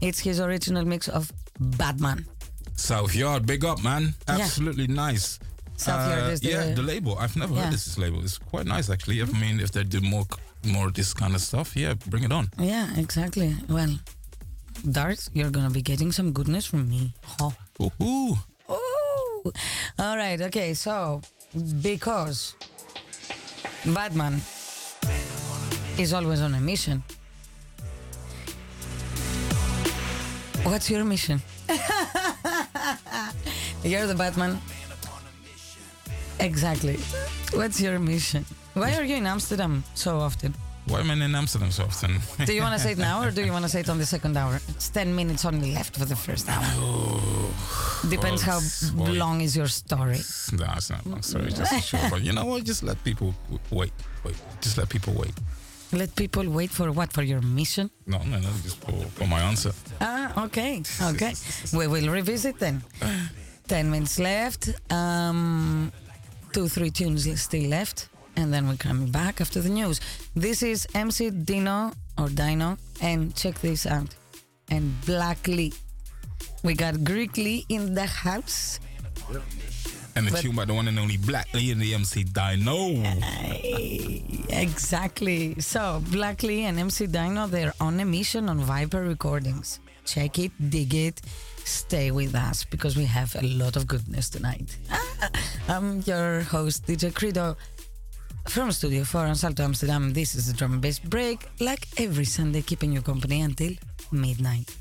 it's 0.00 0.20
his 0.20 0.40
original 0.40 0.84
mix 0.84 1.08
of 1.08 1.32
Batman. 1.58 2.26
South 2.76 3.14
Yard, 3.14 3.46
big 3.46 3.64
up, 3.64 3.82
man. 3.84 4.14
Absolutely 4.26 4.86
nice. 4.86 5.38
South 5.82 6.08
Yard 6.10 6.24
uh, 6.24 6.32
is 6.34 6.40
the- 6.40 6.48
yeah, 6.50 6.74
the 6.74 6.82
label. 6.82 7.16
I've 7.18 7.36
never 7.36 7.54
Yeah. 7.54 7.62
heard 7.64 7.72
this 7.74 7.98
label. 7.98 8.20
It's 8.24 8.38
quite 8.38 8.66
nice, 8.66 8.88
actually. 8.90 9.20
I 9.22 9.24
mean, 9.26 9.60
if 9.60 9.70
they 9.72 9.84
do 9.84 10.00
more, 10.00 10.24
more 10.64 10.90
this 10.90 11.12
kind 11.14 11.34
of 11.34 11.40
stuff, 11.40 11.76
yeah, 11.76 11.94
bring 12.12 12.24
it 12.24 12.32
on. 12.32 12.48
Yeah, 12.58 12.86
exactly. 12.96 13.56
Well, 13.68 13.98
Dart, 14.90 15.28
you're 15.34 15.50
gonna 15.50 15.70
be 15.70 15.82
getting 15.82 16.12
some 16.12 16.32
goodness 16.32 16.66
from 16.66 16.88
me. 16.88 17.12
Oh. 17.40 17.52
Ooh, 17.80 17.92
Ooh. 18.70 19.52
All 19.98 20.16
right, 20.16 20.40
okay, 20.40 20.72
so 20.74 21.20
because 21.82 22.54
Batman 23.84 24.40
is 25.98 26.12
always 26.12 26.40
on 26.40 26.54
a 26.54 26.60
mission. 26.60 27.02
What's 30.64 30.88
your 30.90 31.04
mission? 31.04 31.42
You're 33.84 34.06
the 34.06 34.14
Batman. 34.14 34.60
Exactly. 36.40 36.98
What's 37.52 37.80
your 37.80 37.98
mission? 37.98 38.44
Why 38.74 38.94
are 38.96 39.04
you 39.04 39.16
in 39.16 39.26
Amsterdam 39.26 39.84
so 39.94 40.18
often? 40.18 40.54
why 40.86 41.00
am 41.00 41.10
I 41.10 41.14
in 41.14 41.34
Amsterdam 41.34 41.70
so 41.70 41.84
often? 41.84 42.18
Do 42.44 42.52
you 42.52 42.60
want 42.60 42.74
to 42.74 42.80
say 42.80 42.92
it 42.92 42.98
now 42.98 43.22
or 43.22 43.30
do 43.30 43.44
you 43.44 43.52
want 43.56 43.64
to 43.64 43.68
say 43.68 43.80
it 43.80 43.88
on 43.88 43.98
the 43.98 44.06
second 44.06 44.36
hour? 44.36 44.60
It's 44.68 44.88
10 44.88 45.14
minutes 45.14 45.44
only 45.44 45.72
left 45.72 45.96
for 45.96 46.04
the 46.04 46.16
first 46.16 46.48
hour. 46.48 46.64
Depends 48.08 48.42
how 48.42 48.60
well, 48.96 49.12
long 49.12 49.40
is 49.40 49.56
your 49.56 49.68
story. 49.68 50.18
no, 50.52 50.66
it's 50.76 50.90
not 50.90 51.06
long 51.06 51.22
story. 51.22 51.46
It's 51.46 51.58
just 51.58 51.88
short. 51.88 52.10
But 52.10 52.22
you 52.22 52.32
know 52.32 52.46
what? 52.46 52.64
Just 52.64 52.82
let 52.82 53.02
people 53.04 53.32
wait. 53.70 53.92
Wait. 54.24 54.34
Just 54.60 54.76
let 54.76 54.88
people 54.88 55.14
wait. 55.14 55.34
Let 55.92 56.16
people 56.16 56.48
wait 56.48 56.70
for 56.70 56.90
what? 56.90 57.12
For 57.12 57.22
your 57.22 57.42
mission? 57.42 57.90
No, 58.06 58.18
no, 58.18 58.38
no. 58.38 58.48
Just 58.62 58.80
for, 58.80 58.92
for 59.14 59.26
my 59.26 59.40
answer. 59.40 59.72
Ah, 60.00 60.44
okay. 60.46 60.82
Okay. 61.02 61.34
we 61.74 61.86
will 61.86 62.08
revisit 62.10 62.58
then. 62.58 62.82
10 63.68 63.90
minutes 63.90 64.18
left. 64.18 64.70
Um, 64.90 65.92
two, 66.52 66.68
three 66.68 66.90
tunes 66.90 67.24
still 67.40 67.68
left. 67.68 68.08
And 68.36 68.52
then 68.52 68.66
we're 68.66 68.76
coming 68.76 69.10
back 69.10 69.40
after 69.40 69.60
the 69.60 69.68
news. 69.68 70.00
This 70.34 70.62
is 70.62 70.86
MC 70.94 71.30
Dino 71.30 71.92
or 72.18 72.28
Dino. 72.28 72.78
And 73.00 73.34
check 73.34 73.58
this 73.60 73.84
out. 73.86 74.14
And 74.70 74.98
Black 75.04 75.46
Lee. 75.48 75.72
We 76.62 76.74
got 76.74 77.04
Greek 77.04 77.36
Lee 77.36 77.66
in 77.68 77.94
the 77.94 78.06
house. 78.06 78.80
And 80.14 80.26
the 80.26 80.30
But- 80.30 80.40
tune 80.40 80.54
by 80.56 80.64
the 80.64 80.74
one 80.74 80.88
and 80.88 80.98
only 80.98 81.16
Black 81.18 81.48
Lee 81.52 81.72
and 81.72 81.80
the 81.80 81.94
MC 81.94 82.24
Dino. 82.24 83.02
Exactly. 84.48 85.58
So, 85.60 86.02
Black 86.10 86.42
Lee 86.42 86.64
and 86.64 86.78
MC 86.78 87.06
Dino, 87.06 87.46
they're 87.46 87.74
on 87.80 87.98
a 88.00 88.04
mission 88.04 88.48
on 88.48 88.60
Viper 88.60 89.02
Recordings. 89.02 89.80
Check 90.04 90.38
it, 90.38 90.52
dig 90.70 90.94
it, 90.94 91.20
stay 91.64 92.10
with 92.10 92.34
us 92.34 92.64
because 92.64 92.96
we 92.96 93.04
have 93.04 93.34
a 93.36 93.42
lot 93.42 93.76
of 93.76 93.86
goodness 93.86 94.28
tonight. 94.28 94.76
Ah, 94.90 95.30
I'm 95.68 96.00
your 96.06 96.42
host, 96.42 96.86
DJ 96.86 97.14
Credo, 97.14 97.56
from 98.48 98.72
Studio 98.72 99.04
4 99.04 99.20
on 99.26 99.34
Salto 99.34 99.62
Amsterdam. 99.62 100.12
This 100.12 100.34
is 100.34 100.46
the 100.46 100.52
drum 100.52 100.72
and 100.74 100.82
bass 100.82 100.98
break, 100.98 101.46
like 101.60 101.86
every 101.98 102.24
Sunday, 102.24 102.62
keeping 102.62 102.92
you 102.92 103.02
company 103.02 103.40
until 103.42 103.72
midnight. 104.10 104.74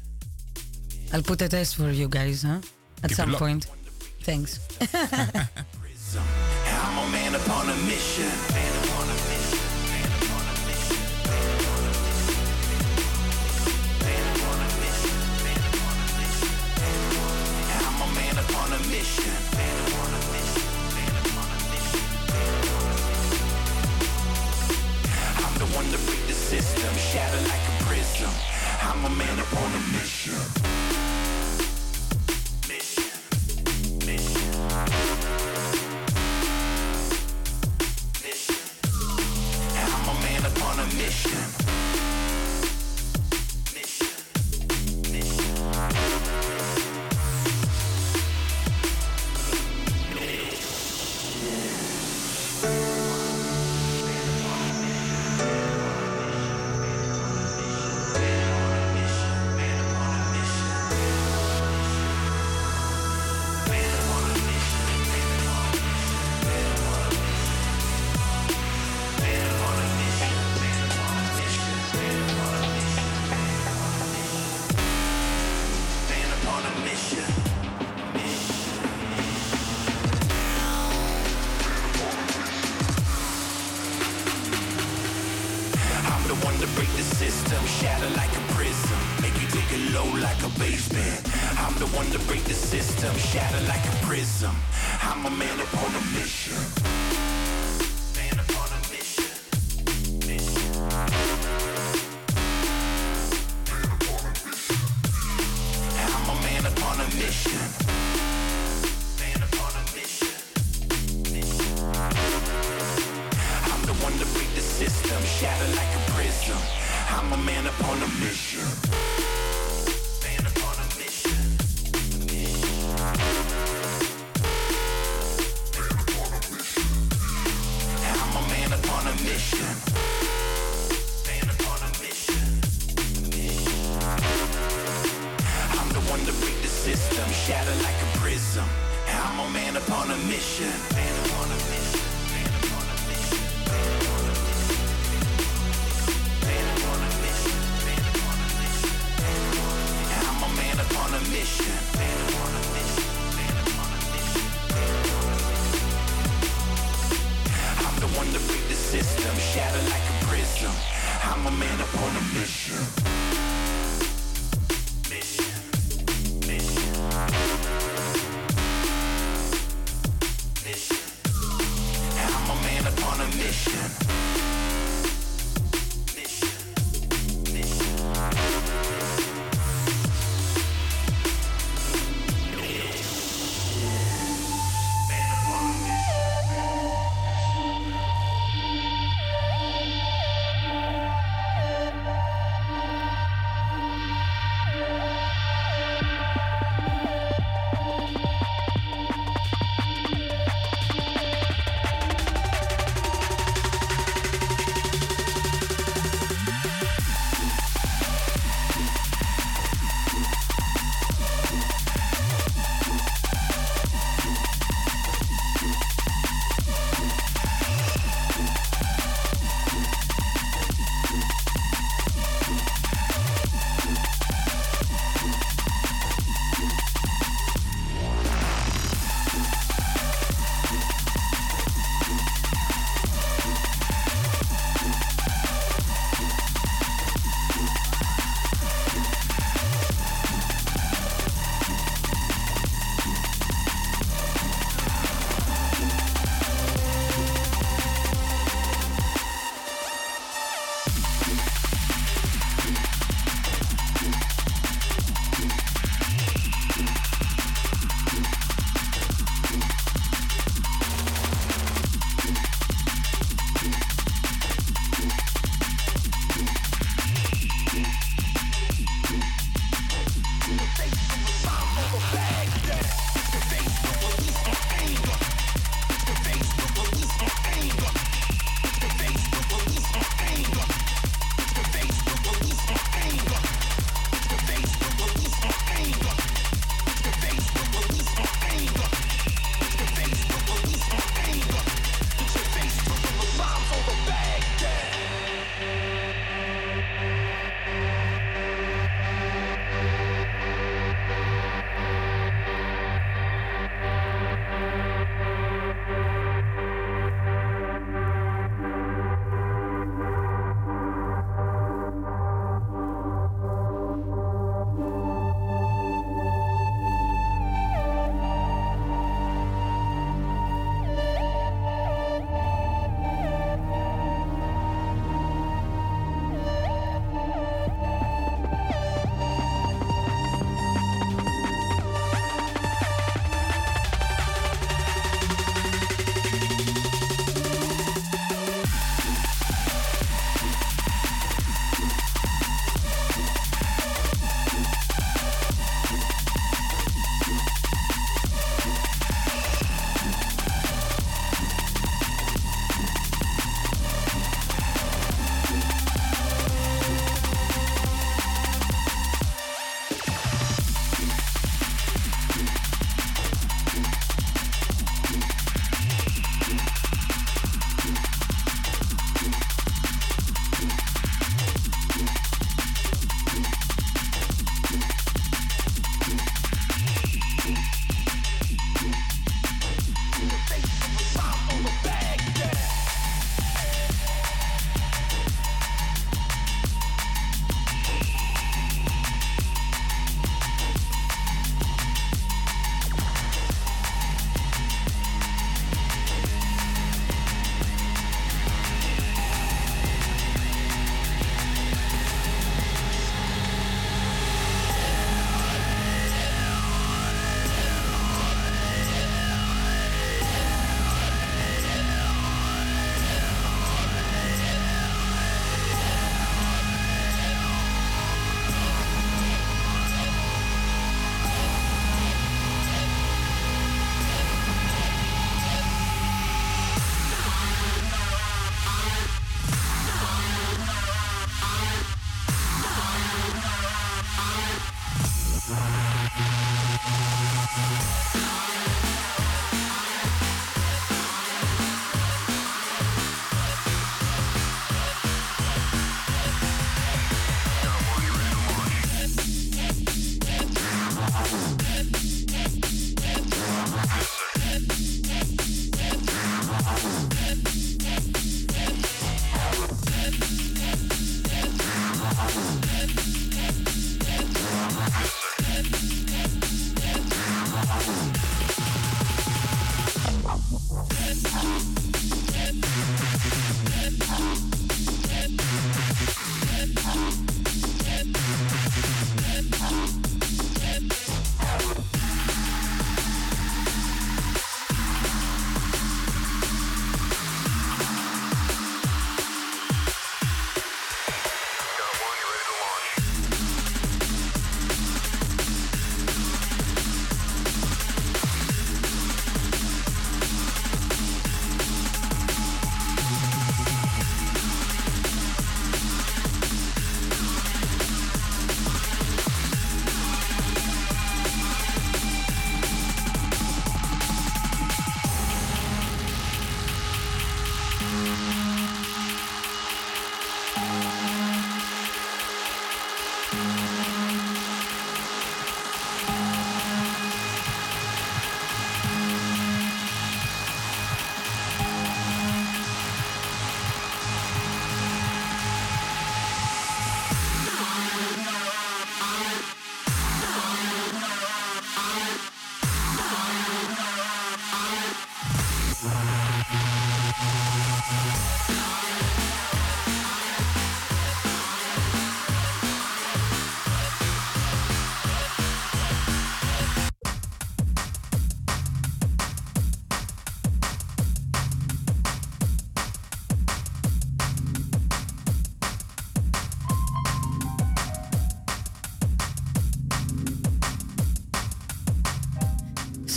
I'll 1.13 1.21
put 1.21 1.41
a 1.41 1.49
test 1.49 1.75
for 1.75 1.91
you 1.91 2.07
guys, 2.07 2.43
huh? 2.43 2.61
At 3.03 3.09
Keep 3.09 3.11
it 3.11 3.15
some 3.15 3.33
point. 3.33 3.67
Thanks. 4.21 4.59
I'm 28.93 29.05
a 29.05 29.09
man 29.09 29.39
upon 29.39 29.71
a 29.71 29.79
mission. 29.93 30.60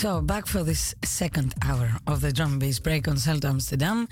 So 0.05 0.21
back 0.21 0.47
for 0.47 0.63
this 0.63 0.95
second 1.03 1.55
hour 1.65 1.91
of 2.07 2.21
the 2.21 2.31
drum 2.31 2.51
and 2.51 2.61
bass 2.61 2.79
break 2.79 3.09
on 3.09 3.17
Salto 3.17 3.49
Amsterdam, 3.49 4.07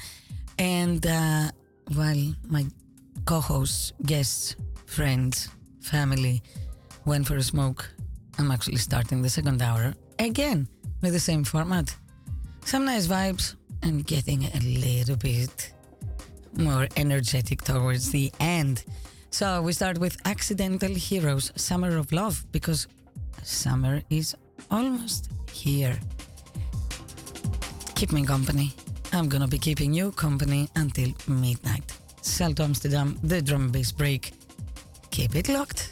and 0.59 1.07
uh, 1.07 1.51
while 1.95 2.35
my 2.49 2.65
co-hosts, 3.27 3.93
guests, 4.07 4.57
friends, 4.87 5.51
family 5.83 6.43
went 7.05 7.27
for 7.27 7.37
a 7.37 7.43
smoke, 7.43 7.91
I'm 8.39 8.51
actually 8.51 8.79
starting 8.79 9.21
the 9.21 9.29
second 9.29 9.61
hour 9.61 9.93
again 10.19 10.67
with 11.03 11.13
the 11.13 11.21
same 11.21 11.45
format. 11.45 11.95
Some 12.65 12.87
nice 12.87 13.07
vibes 13.07 13.57
and 13.83 14.07
getting 14.07 14.45
a 14.45 14.61
little 14.61 15.17
bit 15.17 15.75
more 16.57 16.89
energetic 16.97 17.61
towards 17.65 18.11
the 18.11 18.33
end. 18.41 18.83
So 19.29 19.61
we 19.61 19.75
start 19.75 19.99
with 19.99 20.17
Accidental 20.25 20.95
Heroes 20.95 21.53
Summer 21.57 21.99
of 21.99 22.13
Love 22.13 22.47
because 22.51 22.89
summer 23.43 24.01
is 24.09 24.35
almost 24.71 25.29
here. 25.53 25.99
Keep 27.95 28.13
me 28.13 28.25
company. 28.25 28.73
I'm 29.13 29.29
gonna 29.29 29.47
be 29.47 29.59
keeping 29.59 29.95
you 29.95 30.11
company 30.13 30.69
until 30.75 31.13
midnight. 31.29 31.85
Salto 32.23 32.65
Amsterdam, 32.65 33.19
the 33.23 33.41
drum 33.43 33.71
bass 33.71 33.93
break. 33.93 34.33
Keep 35.11 35.37
it 35.37 35.49
locked. 35.49 35.92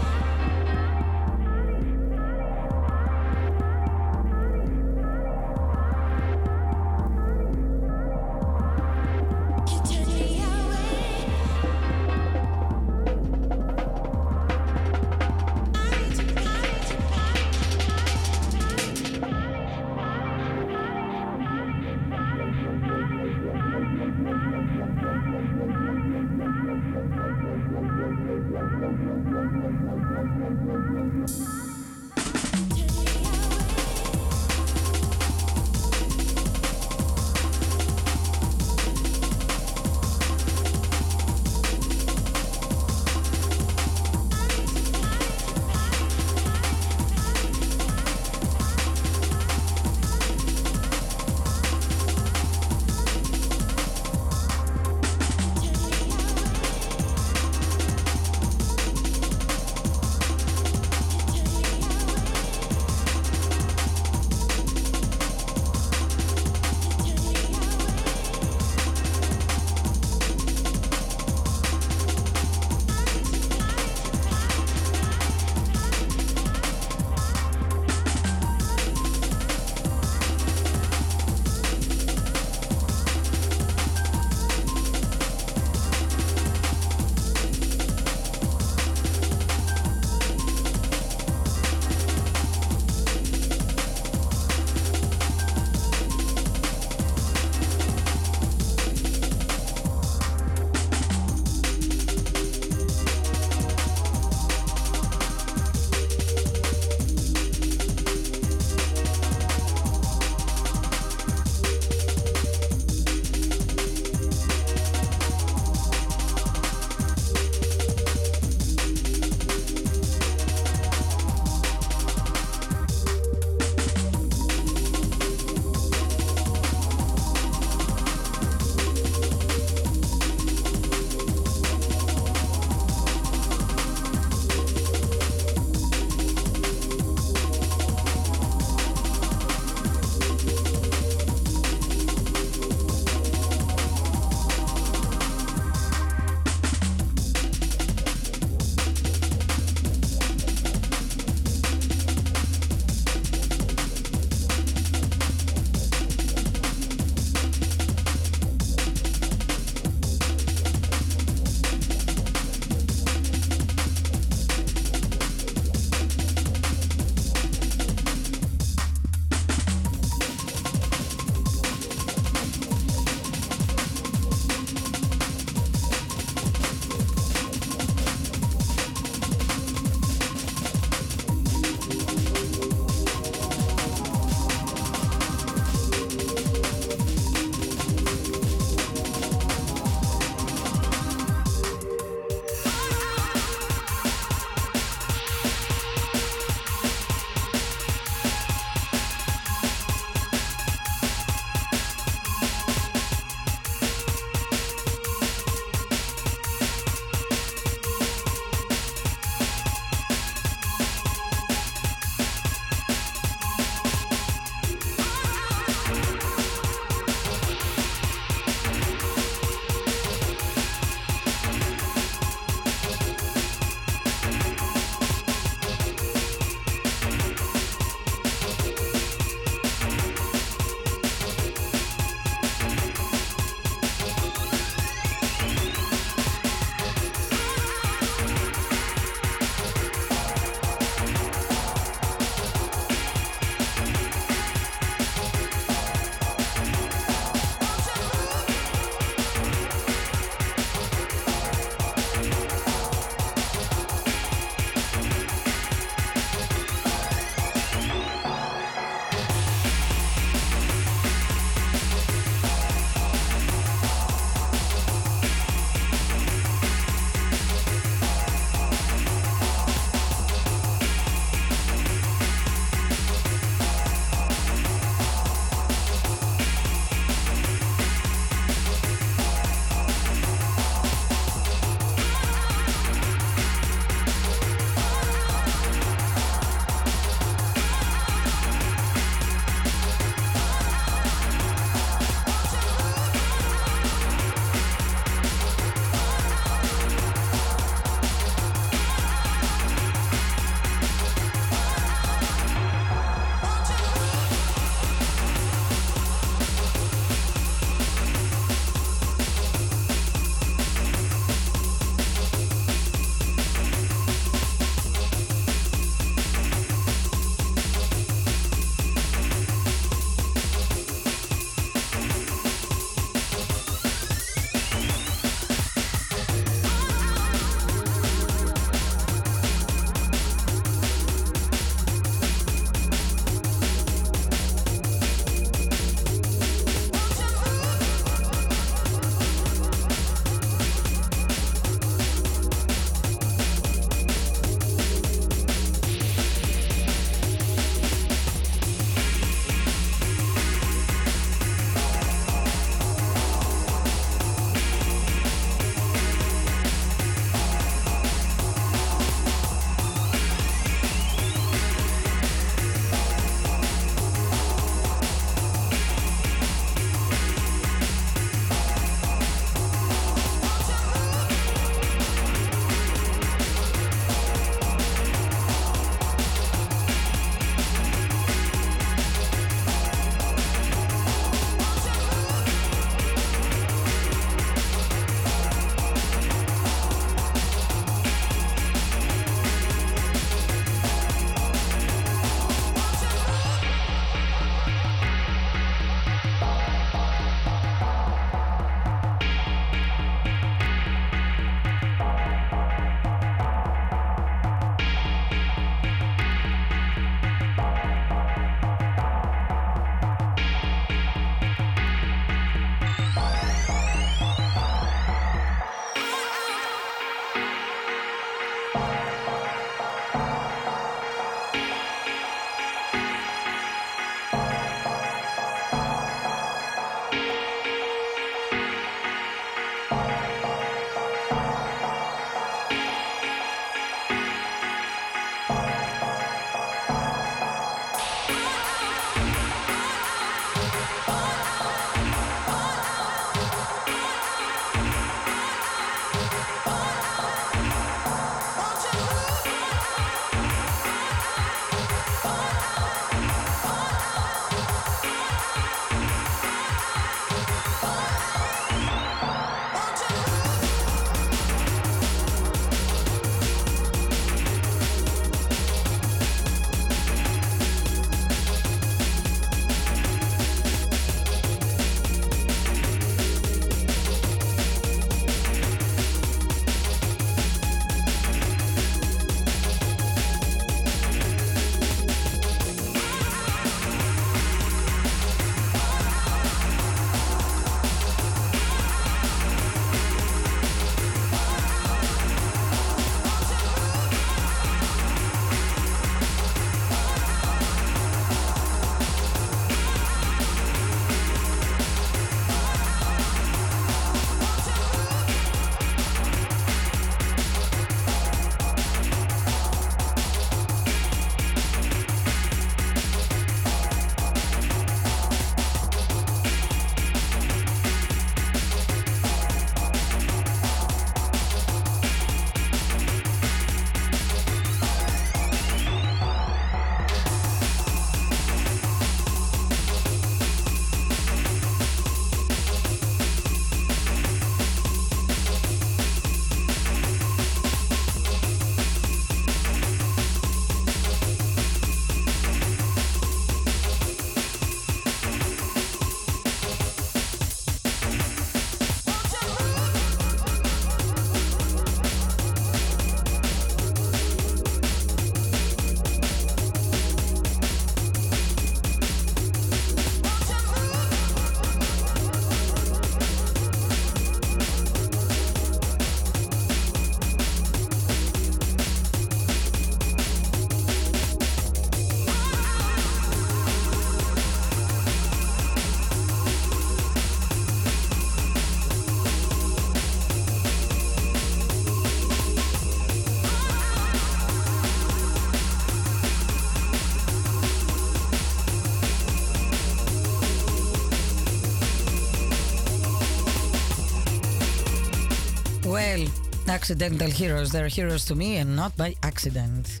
Accidental 596.72 597.28
heroes. 597.28 597.70
They're 597.70 597.88
heroes 597.88 598.24
to 598.24 598.34
me 598.34 598.56
and 598.56 598.74
not 598.74 598.96
by 598.96 599.14
accident. 599.22 600.00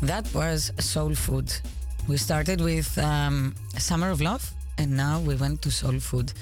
That 0.00 0.24
was 0.34 0.72
Soul 0.78 1.14
Food. 1.14 1.52
We 2.08 2.16
started 2.16 2.62
with 2.62 2.96
um, 2.96 3.54
Summer 3.76 4.10
of 4.10 4.20
Love 4.22 4.50
and 4.78 4.96
now 4.96 5.20
we 5.20 5.34
went 5.36 5.60
to 5.62 5.70
Soul 5.70 6.00
Food. 6.00 6.32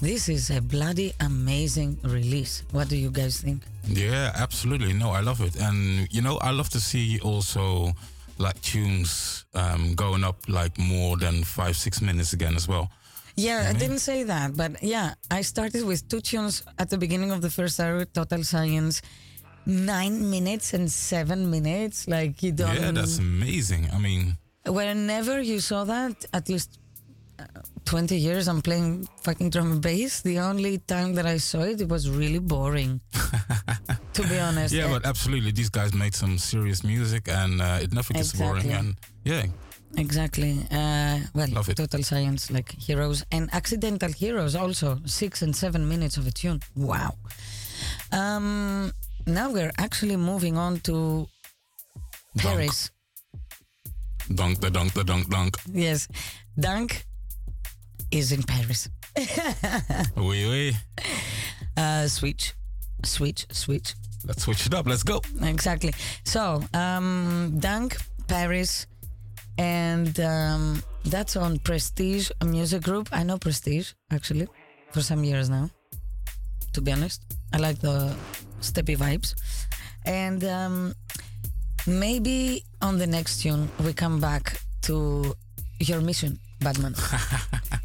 This 0.00 0.30
is 0.30 0.48
a 0.48 0.62
bloody 0.62 1.12
amazing 1.20 1.98
release. 2.02 2.62
What 2.72 2.88
do 2.88 2.96
you 2.96 3.10
guys 3.10 3.42
think? 3.42 3.62
Yeah, 3.86 4.32
absolutely. 4.34 4.94
No, 4.94 5.10
I 5.10 5.20
love 5.20 5.42
it, 5.42 5.56
and 5.60 6.08
you 6.10 6.22
know, 6.22 6.38
I 6.38 6.52
love 6.52 6.70
to 6.70 6.80
see 6.80 7.20
also 7.20 7.92
like 8.38 8.58
tunes 8.62 9.44
um, 9.54 9.94
going 9.94 10.24
up 10.24 10.36
like 10.48 10.78
more 10.78 11.18
than 11.18 11.44
five, 11.44 11.76
six 11.76 12.00
minutes 12.00 12.32
again 12.32 12.56
as 12.56 12.66
well. 12.66 12.90
Yeah, 13.36 13.66
I 13.68 13.78
didn't 13.78 14.00
say 14.00 14.24
that, 14.24 14.56
but 14.56 14.82
yeah, 14.82 15.14
I 15.30 15.42
started 15.42 15.84
with 15.84 16.08
two 16.08 16.20
tunes 16.20 16.64
at 16.78 16.90
the 16.90 16.98
beginning 16.98 17.30
of 17.30 17.40
the 17.40 17.50
first 17.50 17.78
hour, 17.80 18.04
Total 18.04 18.42
Science, 18.44 19.02
nine 19.66 20.30
minutes 20.30 20.74
and 20.74 20.90
seven 20.90 21.50
minutes. 21.50 22.08
Like 22.08 22.42
you 22.42 22.52
don't. 22.52 22.74
Yeah, 22.74 22.90
that's 22.90 23.18
amazing. 23.18 23.88
I 23.92 23.98
mean, 23.98 24.36
Whenever 24.66 25.40
you 25.40 25.58
saw 25.60 25.84
that, 25.84 26.26
at 26.34 26.48
least 26.48 26.78
uh, 27.38 27.44
20 27.86 28.14
years 28.16 28.46
I'm 28.46 28.60
playing 28.60 29.08
fucking 29.22 29.50
drum 29.50 29.72
and 29.72 29.82
bass. 29.82 30.20
The 30.20 30.38
only 30.38 30.78
time 30.78 31.14
that 31.14 31.26
I 31.26 31.38
saw 31.38 31.60
it, 31.62 31.80
it 31.80 31.88
was 31.88 32.10
really 32.10 32.38
boring. 32.38 33.00
to 34.12 34.22
be 34.28 34.38
honest. 34.38 34.74
yeah, 34.74 34.88
but 34.88 35.06
absolutely, 35.06 35.52
these 35.52 35.70
guys 35.70 35.94
made 35.94 36.14
some 36.14 36.36
serious 36.38 36.84
music, 36.84 37.28
and 37.28 37.62
uh, 37.62 37.78
it 37.80 37.92
never 37.92 38.12
gets 38.12 38.32
boring. 38.32 38.70
And 38.70 38.96
yeah, 39.24 39.46
Exactly. 39.96 40.58
Uh, 40.70 41.18
well, 41.34 41.48
Love 41.52 41.68
it. 41.68 41.76
Total 41.76 42.02
Science, 42.02 42.50
like 42.50 42.70
heroes 42.72 43.24
and 43.32 43.48
accidental 43.52 44.12
heroes, 44.12 44.54
also 44.54 44.98
six 45.04 45.42
and 45.42 45.54
seven 45.54 45.88
minutes 45.88 46.16
of 46.16 46.26
a 46.26 46.30
tune. 46.30 46.60
Wow. 46.76 47.14
Um, 48.12 48.92
now 49.26 49.50
we're 49.52 49.72
actually 49.78 50.16
moving 50.16 50.56
on 50.56 50.80
to 50.80 51.28
Paris. 52.38 52.90
dunk, 54.34 54.60
the 54.60 54.70
dunk, 54.70 54.92
the 54.92 55.04
dunk, 55.04 55.28
dunk. 55.28 55.56
Yes, 55.72 56.08
Dunk 56.58 57.04
is 58.10 58.32
in 58.32 58.42
Paris. 58.42 58.88
Oui, 60.16 60.46
oui. 60.48 60.76
Uh, 61.76 62.06
switch, 62.06 62.54
switch, 63.04 63.46
switch. 63.50 63.94
Let's 64.24 64.42
switch 64.44 64.66
it 64.66 64.74
up. 64.74 64.86
Let's 64.86 65.02
go. 65.02 65.20
Exactly. 65.42 65.92
So, 66.24 66.62
um, 66.74 67.56
Dunk, 67.58 67.96
Paris, 68.28 68.86
and 69.58 70.18
um, 70.20 70.82
that's 71.04 71.36
on 71.36 71.58
Prestige 71.58 72.30
Music 72.44 72.82
Group. 72.82 73.08
I 73.12 73.22
know 73.22 73.38
Prestige 73.38 73.92
actually 74.10 74.48
for 74.92 75.00
some 75.00 75.24
years 75.24 75.48
now. 75.48 75.70
To 76.72 76.80
be 76.80 76.92
honest, 76.92 77.22
I 77.52 77.58
like 77.58 77.80
the 77.80 78.14
steppy 78.60 78.96
vibes, 78.96 79.34
and 80.06 80.44
um, 80.44 80.94
maybe 81.86 82.64
on 82.80 82.98
the 82.98 83.06
next 83.06 83.42
tune 83.42 83.68
we 83.84 83.92
come 83.92 84.20
back 84.20 84.60
to 84.82 85.34
your 85.80 86.00
mission, 86.00 86.38
Batman. 86.60 86.94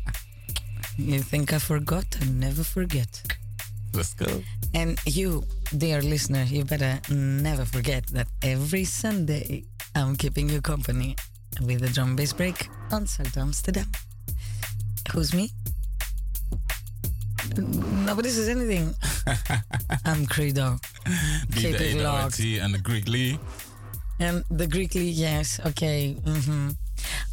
you 0.97 1.19
think 1.19 1.53
I 1.53 1.59
forgot? 1.59 2.05
I 2.21 2.25
never 2.25 2.63
forget. 2.63 3.21
Let's 3.93 4.13
go. 4.13 4.43
And 4.73 4.99
you, 5.05 5.43
dear 5.77 6.01
listener, 6.01 6.43
you 6.43 6.65
better 6.65 6.99
never 7.09 7.63
forget 7.63 8.05
that 8.07 8.27
every 8.43 8.83
Sunday 8.83 9.63
I'm 9.95 10.17
keeping 10.17 10.49
you 10.49 10.61
company 10.61 11.15
with 11.61 11.83
a 11.83 11.89
drum 11.89 12.15
bass 12.15 12.33
break 12.33 12.69
on 12.91 13.07
Salto 13.07 13.41
Amsterdam. 13.41 13.87
Who's 15.11 15.33
me? 15.33 15.51
Nobody 17.57 18.29
says 18.29 18.49
anything. 18.49 18.93
I'm 20.05 20.25
Credo. 20.25 20.77
Keep 21.55 21.77
the 21.77 21.89
it 21.91 22.01
locked. 22.01 22.39
And 22.39 22.73
the 22.73 22.79
Greek 22.79 23.07
Lee. 23.07 23.39
And 24.19 24.43
the 24.49 24.65
Greekly, 24.65 25.11
yes, 25.13 25.59
okay. 25.65 26.13
hmm 26.13 26.69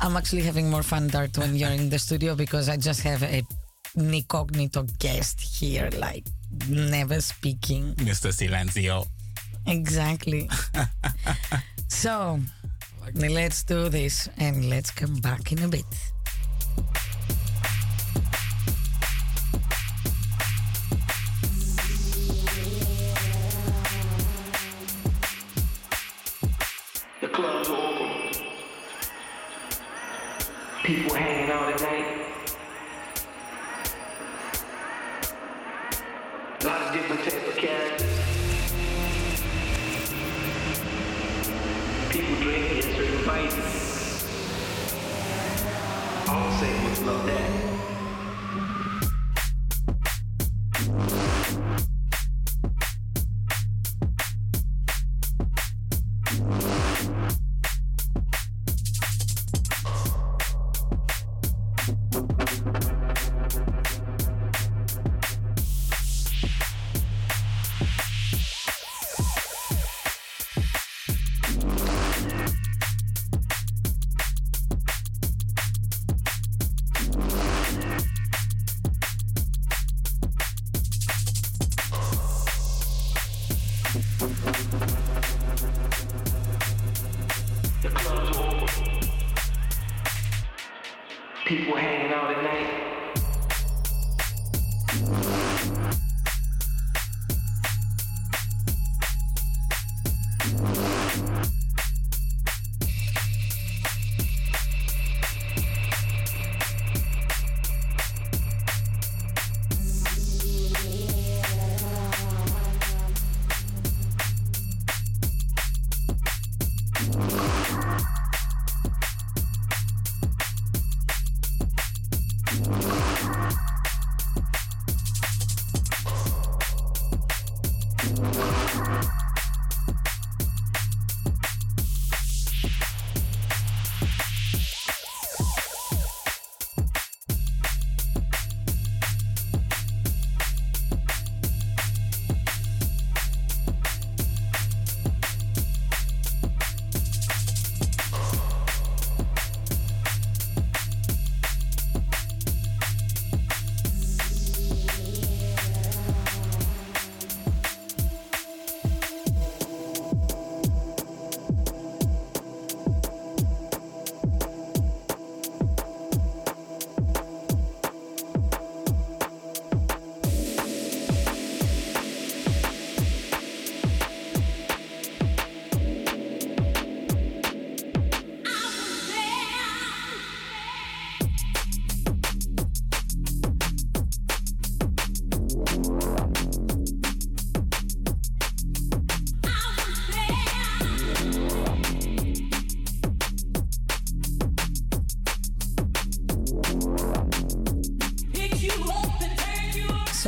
I'm 0.01 0.17
actually 0.17 0.43
having 0.43 0.69
more 0.69 0.83
fun, 0.83 1.07
Dart, 1.09 1.39
when 1.39 1.55
you're 1.55 1.71
in 1.71 1.89
the 1.89 1.99
studio 1.99 2.35
because 2.35 2.69
I 2.69 2.77
just 2.77 3.03
have 3.03 3.23
a 3.23 3.43
incognito 3.97 4.85
guest 4.99 5.41
here, 5.41 5.91
like 5.99 6.27
never 6.69 7.21
speaking. 7.21 7.95
Mr. 7.97 8.33
Silencio. 8.35 9.07
Exactly. 9.67 10.51
so 11.89 12.41
let's 13.15 13.65
do 13.65 13.89
this 13.89 14.29
and 14.39 14.69
let's 14.69 14.91
come 14.91 15.15
back 15.17 15.53
in 15.53 15.63
a 15.63 15.69
bit. 15.69 15.85
The 27.21 27.29
club's 27.29 27.69
open. 27.69 28.11
People 30.85 31.15
hanging 31.15 31.51
out 31.51 31.73
at 31.73 31.81
night. 31.81 32.12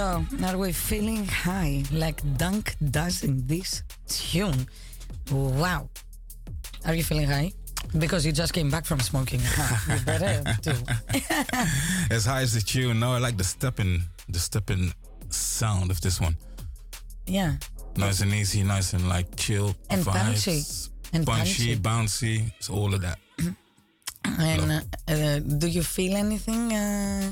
So, 0.05 0.22
are 0.44 0.59
we 0.59 0.70
feeling 0.70 1.24
high 1.24 1.82
like 1.90 2.20
Dunk 2.36 2.76
does 2.90 3.24
in 3.24 3.47
this 3.47 3.82
tune? 4.06 4.68
Wow. 5.32 5.89
Are 6.85 6.94
you 6.94 7.02
feeling 7.02 7.26
high? 7.26 7.52
Because 7.97 8.26
you 8.26 8.32
just 8.32 8.52
came 8.52 8.68
back 8.68 8.85
from 8.85 9.01
smoking. 9.01 9.40
You 9.89 9.98
better 10.05 10.44
too. 10.60 10.76
As 12.14 12.26
high 12.26 12.43
as 12.43 12.52
the 12.52 12.60
tune, 12.60 13.01
no, 13.01 13.14
I 13.14 13.18
like 13.18 13.39
the 13.39 13.44
stepping, 13.44 14.02
the 14.28 14.39
stepping 14.39 14.93
sound 15.31 15.90
of 15.90 16.02
this 16.02 16.20
one. 16.20 16.36
Yeah. 17.24 17.55
Nice 17.97 18.20
and 18.20 18.35
easy, 18.35 18.62
nice 18.62 18.93
and 18.93 19.09
like 19.09 19.35
chill. 19.36 19.74
And 19.89 20.05
vibes. 20.05 20.12
punchy. 20.12 20.60
And 21.14 21.26
punchy, 21.26 21.76
punchy. 21.76 21.81
bouncy. 21.81 22.52
It's 22.59 22.68
all 22.68 22.93
of 22.93 23.01
that. 23.01 23.18
And 24.39 24.70
uh, 24.70 24.81
uh, 25.09 25.39
do 25.39 25.66
you 25.66 25.82
feel 25.82 26.14
anything 26.16 26.74
uh, 26.74 27.31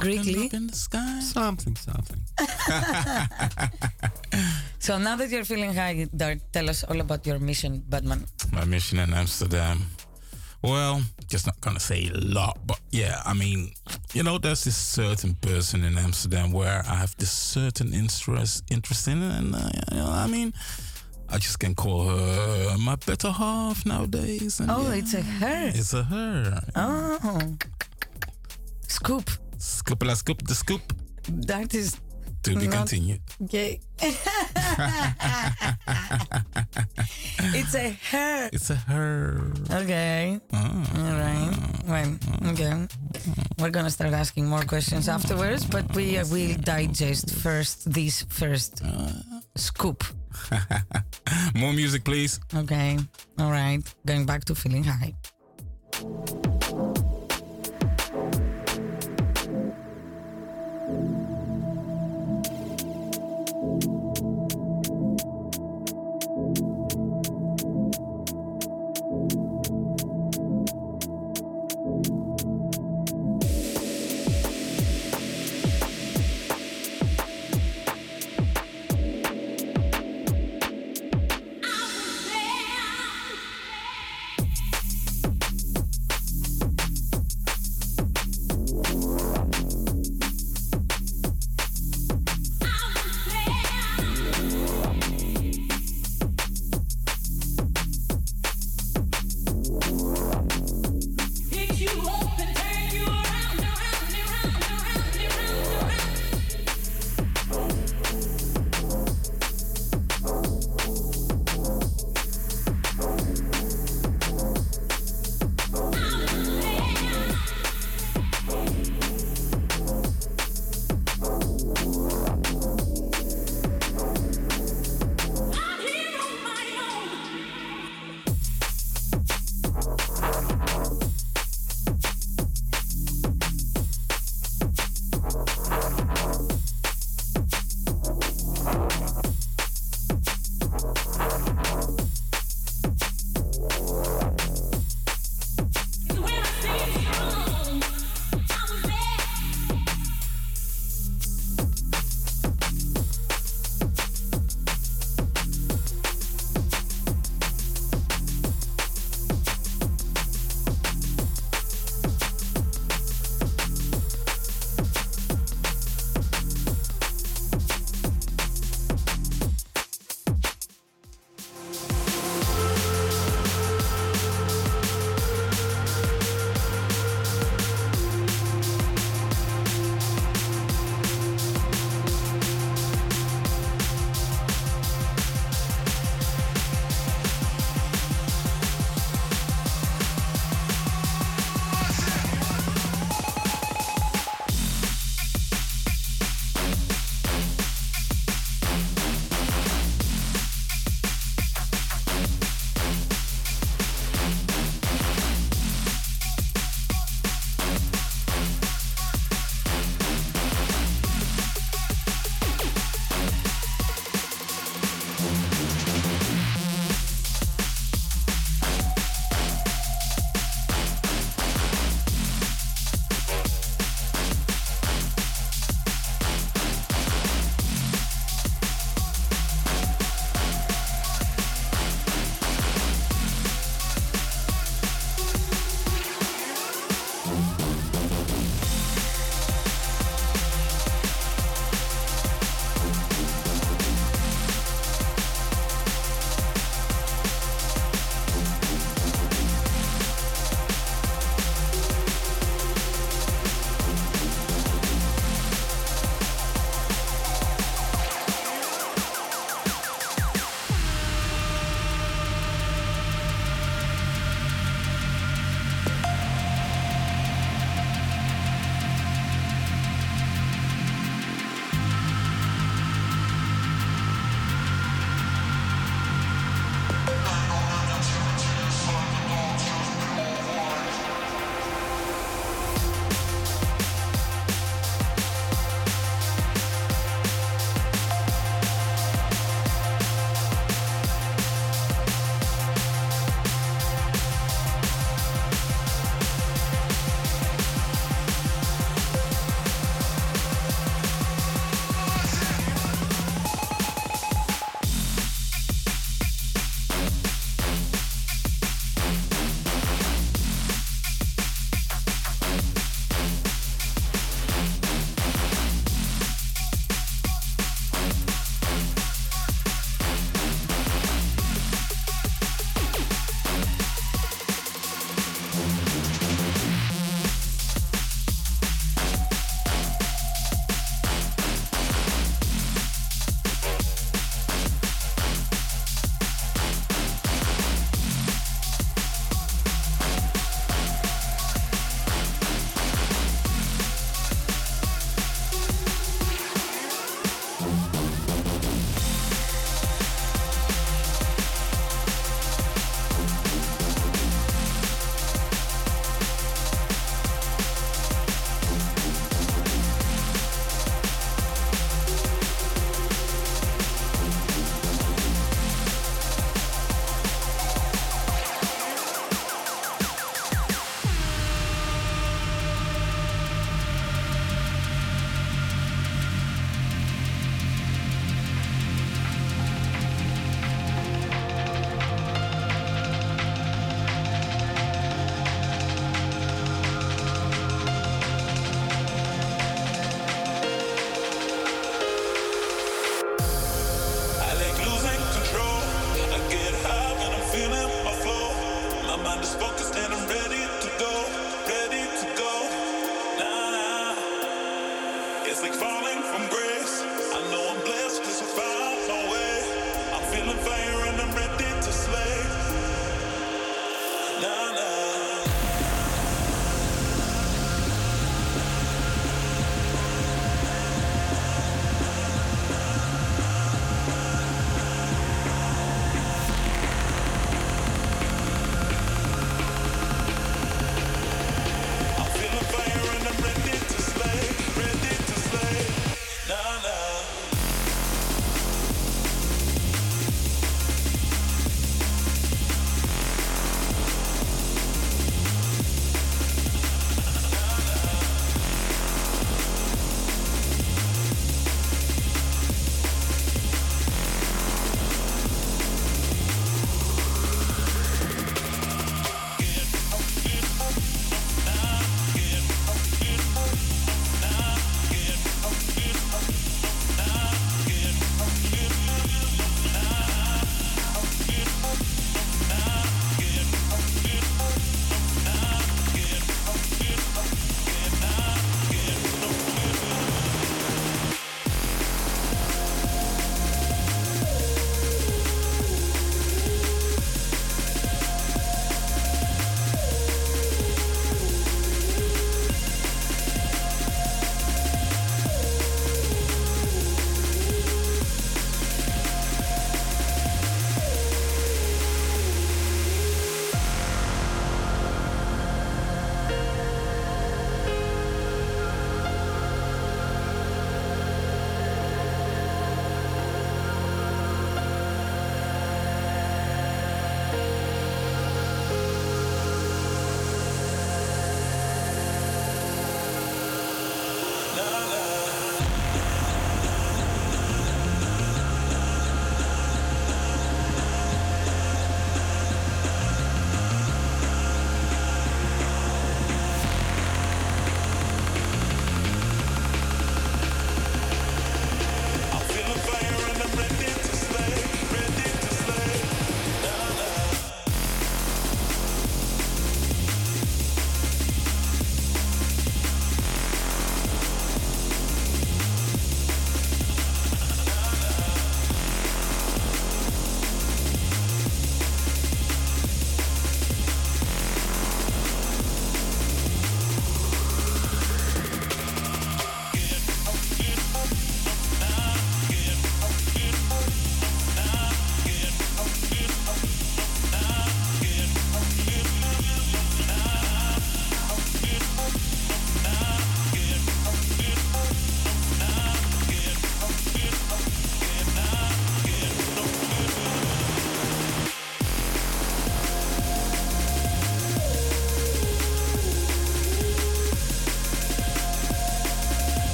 Greekly? 0.00 0.52
in 0.52 0.66
the 0.68 0.76
sky. 0.76 1.20
Something, 1.20 1.76
something. 1.76 2.20
So 4.84 4.98
now 4.98 5.16
that 5.16 5.30
you're 5.30 5.46
feeling 5.46 5.72
high, 5.72 6.06
Dart, 6.14 6.40
tell 6.52 6.68
us 6.68 6.84
all 6.84 7.00
about 7.00 7.26
your 7.26 7.38
mission, 7.38 7.82
Batman. 7.88 8.26
My 8.52 8.66
mission 8.66 8.98
in 8.98 9.14
Amsterdam. 9.14 9.86
Well, 10.62 11.00
just 11.26 11.46
not 11.46 11.58
gonna 11.62 11.80
say 11.80 12.10
a 12.12 12.18
lot, 12.18 12.58
but 12.66 12.80
yeah, 12.90 13.22
I 13.24 13.32
mean, 13.32 13.72
you 14.12 14.22
know, 14.22 14.36
there's 14.36 14.64
this 14.64 14.76
certain 14.76 15.36
person 15.36 15.84
in 15.84 15.96
Amsterdam 15.96 16.52
where 16.52 16.82
I 16.86 16.96
have 16.96 17.14
this 17.16 17.30
certain 17.30 17.94
interest 17.94 18.64
interest 18.70 19.08
in, 19.08 19.22
and 19.22 19.54
uh, 19.54 19.70
you 19.90 19.96
know, 19.96 20.06
I 20.10 20.26
mean, 20.26 20.52
I 21.30 21.38
just 21.38 21.58
can 21.60 21.74
call 21.74 22.04
her 22.08 22.76
my 22.78 22.96
better 22.96 23.30
half 23.30 23.86
nowadays. 23.86 24.60
And 24.60 24.70
Oh, 24.70 24.82
yeah, 24.88 24.96
it's 24.96 25.14
a 25.14 25.22
her. 25.22 25.68
It's 25.74 25.94
a 25.94 26.02
her. 26.02 26.60
Oh. 26.76 27.56
Scoop. 28.88 29.30
Scoop 29.64 30.02
la 30.04 30.14
scoop 30.14 30.42
the 30.46 30.54
scoop. 30.54 30.82
That 31.46 31.74
is 31.74 31.96
To 32.42 32.54
be 32.54 32.66
not 32.68 32.84
continued. 32.86 33.20
gay. 33.48 33.80
it's 37.56 37.74
a 37.74 37.96
her. 38.12 38.50
It's 38.52 38.68
a 38.68 38.76
her. 38.76 39.40
Okay. 39.72 40.38
Ah. 40.52 40.84
All 40.98 41.16
right. 41.16 41.56
Well, 41.88 42.10
okay. 42.52 42.86
We're 43.58 43.70
gonna 43.70 43.88
start 43.90 44.12
asking 44.12 44.46
more 44.46 44.64
questions 44.68 45.08
afterwards, 45.08 45.64
but 45.64 45.84
we 45.96 46.18
uh, 46.18 46.26
will 46.28 46.54
digest 46.60 47.30
first 47.34 47.90
this 47.90 48.22
first 48.28 48.82
scoop. 49.56 50.04
More 51.54 51.72
music, 51.72 52.04
please. 52.04 52.40
Okay. 52.54 52.98
All 53.38 53.50
right. 53.50 53.80
Going 54.04 54.26
back 54.26 54.44
to 54.44 54.54
feeling 54.54 54.84
high. 54.84 55.14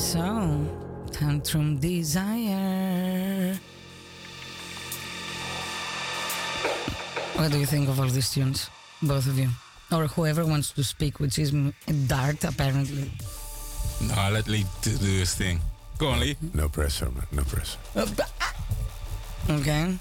So, 0.00 0.64
Tantrum 1.12 1.76
Desire. 1.76 3.60
What 7.36 7.52
do 7.52 7.58
you 7.58 7.66
think 7.66 7.86
of 7.88 8.00
all 8.00 8.06
these 8.08 8.30
tunes? 8.30 8.70
Both 9.02 9.26
of 9.26 9.38
you. 9.38 9.50
Or 9.92 10.06
whoever 10.06 10.46
wants 10.46 10.72
to 10.72 10.82
speak, 10.84 11.20
which 11.20 11.38
is 11.38 11.52
m- 11.52 11.74
Dart, 12.06 12.42
apparently. 12.44 13.10
No, 14.00 14.30
let 14.32 14.48
Lee 14.48 14.64
do, 14.80 14.96
do 14.96 15.04
his 15.04 15.34
thing. 15.34 15.60
Go 15.98 16.08
on, 16.08 16.20
Lee. 16.20 16.36
No 16.54 16.70
pressure, 16.70 17.10
man. 17.10 17.26
No 17.30 17.42
pressure. 17.44 17.78
Uh, 17.94 18.06
ah! 18.40 18.54
Okay. 19.50 19.98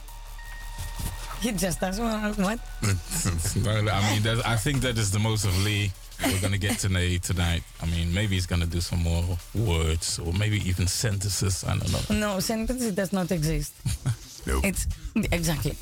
He 1.41 1.51
just 1.51 1.81
does 1.81 1.99
what? 1.99 2.37
what? 2.37 2.59
I 2.87 4.13
mean, 4.13 4.23
that, 4.23 4.43
I 4.45 4.55
think 4.55 4.79
that 4.81 4.97
is 4.97 5.11
the 5.11 5.19
most 5.19 5.43
of 5.43 5.51
Lee 5.65 5.91
we're 6.23 6.41
gonna 6.41 6.57
get 6.57 6.79
tonight. 6.79 7.23
Tonight, 7.23 7.63
I 7.81 7.85
mean, 7.85 8.13
maybe 8.13 8.35
he's 8.35 8.45
gonna 8.45 8.65
do 8.65 8.81
some 8.81 9.03
more 9.03 9.23
words 9.55 10.19
or 10.19 10.33
maybe 10.33 10.57
even 10.67 10.87
sentences. 10.87 11.63
I 11.63 11.77
don't 11.77 11.91
know. 11.91 12.33
No, 12.33 12.39
sentence 12.39 12.83
it 12.83 12.95
does 12.95 13.13
not 13.13 13.31
exist. 13.31 13.73
No. 14.47 14.61
It's 14.63 14.87
exactly. 15.33 15.75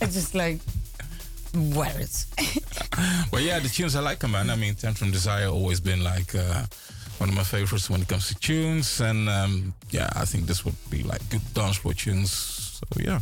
it's 0.00 0.14
just 0.14 0.34
like 0.34 0.60
words. 1.54 2.26
Well, 3.32 3.40
yeah, 3.42 3.58
the 3.58 3.68
tunes 3.68 3.96
I 3.96 4.00
like 4.00 4.18
them, 4.18 4.32
man. 4.32 4.50
I 4.50 4.56
mean, 4.56 4.74
Tantrum 4.74 5.10
Desire 5.10 5.46
always 5.46 5.80
been 5.80 6.02
like 6.02 6.34
uh, 6.34 6.64
one 7.18 7.28
of 7.28 7.34
my 7.34 7.44
favorites 7.44 7.88
when 7.88 8.02
it 8.02 8.08
comes 8.08 8.28
to 8.28 8.34
tunes, 8.34 9.00
and 9.00 9.28
um, 9.28 9.74
yeah, 9.90 10.10
I 10.14 10.24
think 10.26 10.46
this 10.46 10.64
would 10.64 10.74
be 10.90 11.02
like 11.02 11.26
good 11.30 11.40
dance 11.54 11.76
floor 11.76 11.94
tunes. 11.94 12.32
So 12.32 12.84
yeah. 13.00 13.20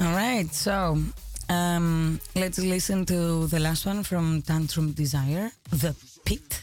All 0.00 0.14
right, 0.14 0.52
so 0.52 0.98
um, 1.50 2.20
let's 2.34 2.58
listen 2.58 3.04
to 3.06 3.46
the 3.48 3.58
last 3.60 3.84
one 3.86 4.02
from 4.04 4.42
Tantrum 4.42 4.92
Desire, 4.92 5.50
The 5.70 5.94
Pit, 6.24 6.62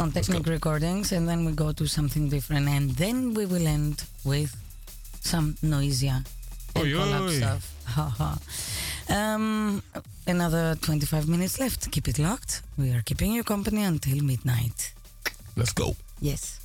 on 0.00 0.12
Technique 0.12 0.46
Recordings, 0.46 1.12
and 1.12 1.28
then 1.28 1.44
we 1.44 1.52
go 1.52 1.72
to 1.72 1.86
something 1.86 2.28
different, 2.28 2.68
and 2.68 2.90
then 2.90 3.34
we 3.34 3.46
will 3.46 3.66
end 3.66 4.04
with 4.24 4.54
some 5.20 5.54
Noisia 5.62 6.24
and 6.76 6.84
Oi, 6.84 6.92
collab 6.92 7.28
oi. 7.28 7.32
stuff. 7.32 7.74
Ha 7.86 8.14
ha. 8.18 8.38
Um, 9.08 9.82
another 10.26 10.76
25 10.82 11.28
minutes 11.28 11.58
left. 11.58 11.90
Keep 11.90 12.08
it 12.08 12.18
locked. 12.18 12.62
We 12.76 12.92
are 12.92 13.02
keeping 13.02 13.32
you 13.32 13.42
company 13.44 13.82
until 13.82 14.22
midnight. 14.22 14.92
Let's 15.56 15.72
go. 15.72 15.96
Yes. 16.20 16.60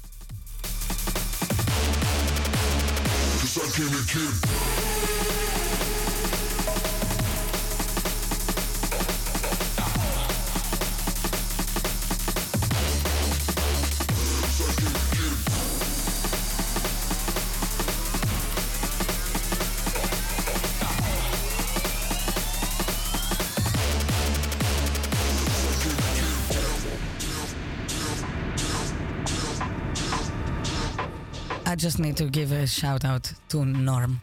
Just 31.84 31.99
need 31.99 32.15
to 32.15 32.23
give 32.30 32.53
a 32.53 32.65
shout 32.65 33.03
out 33.03 33.30
to 33.49 33.65
Norm, 33.65 34.22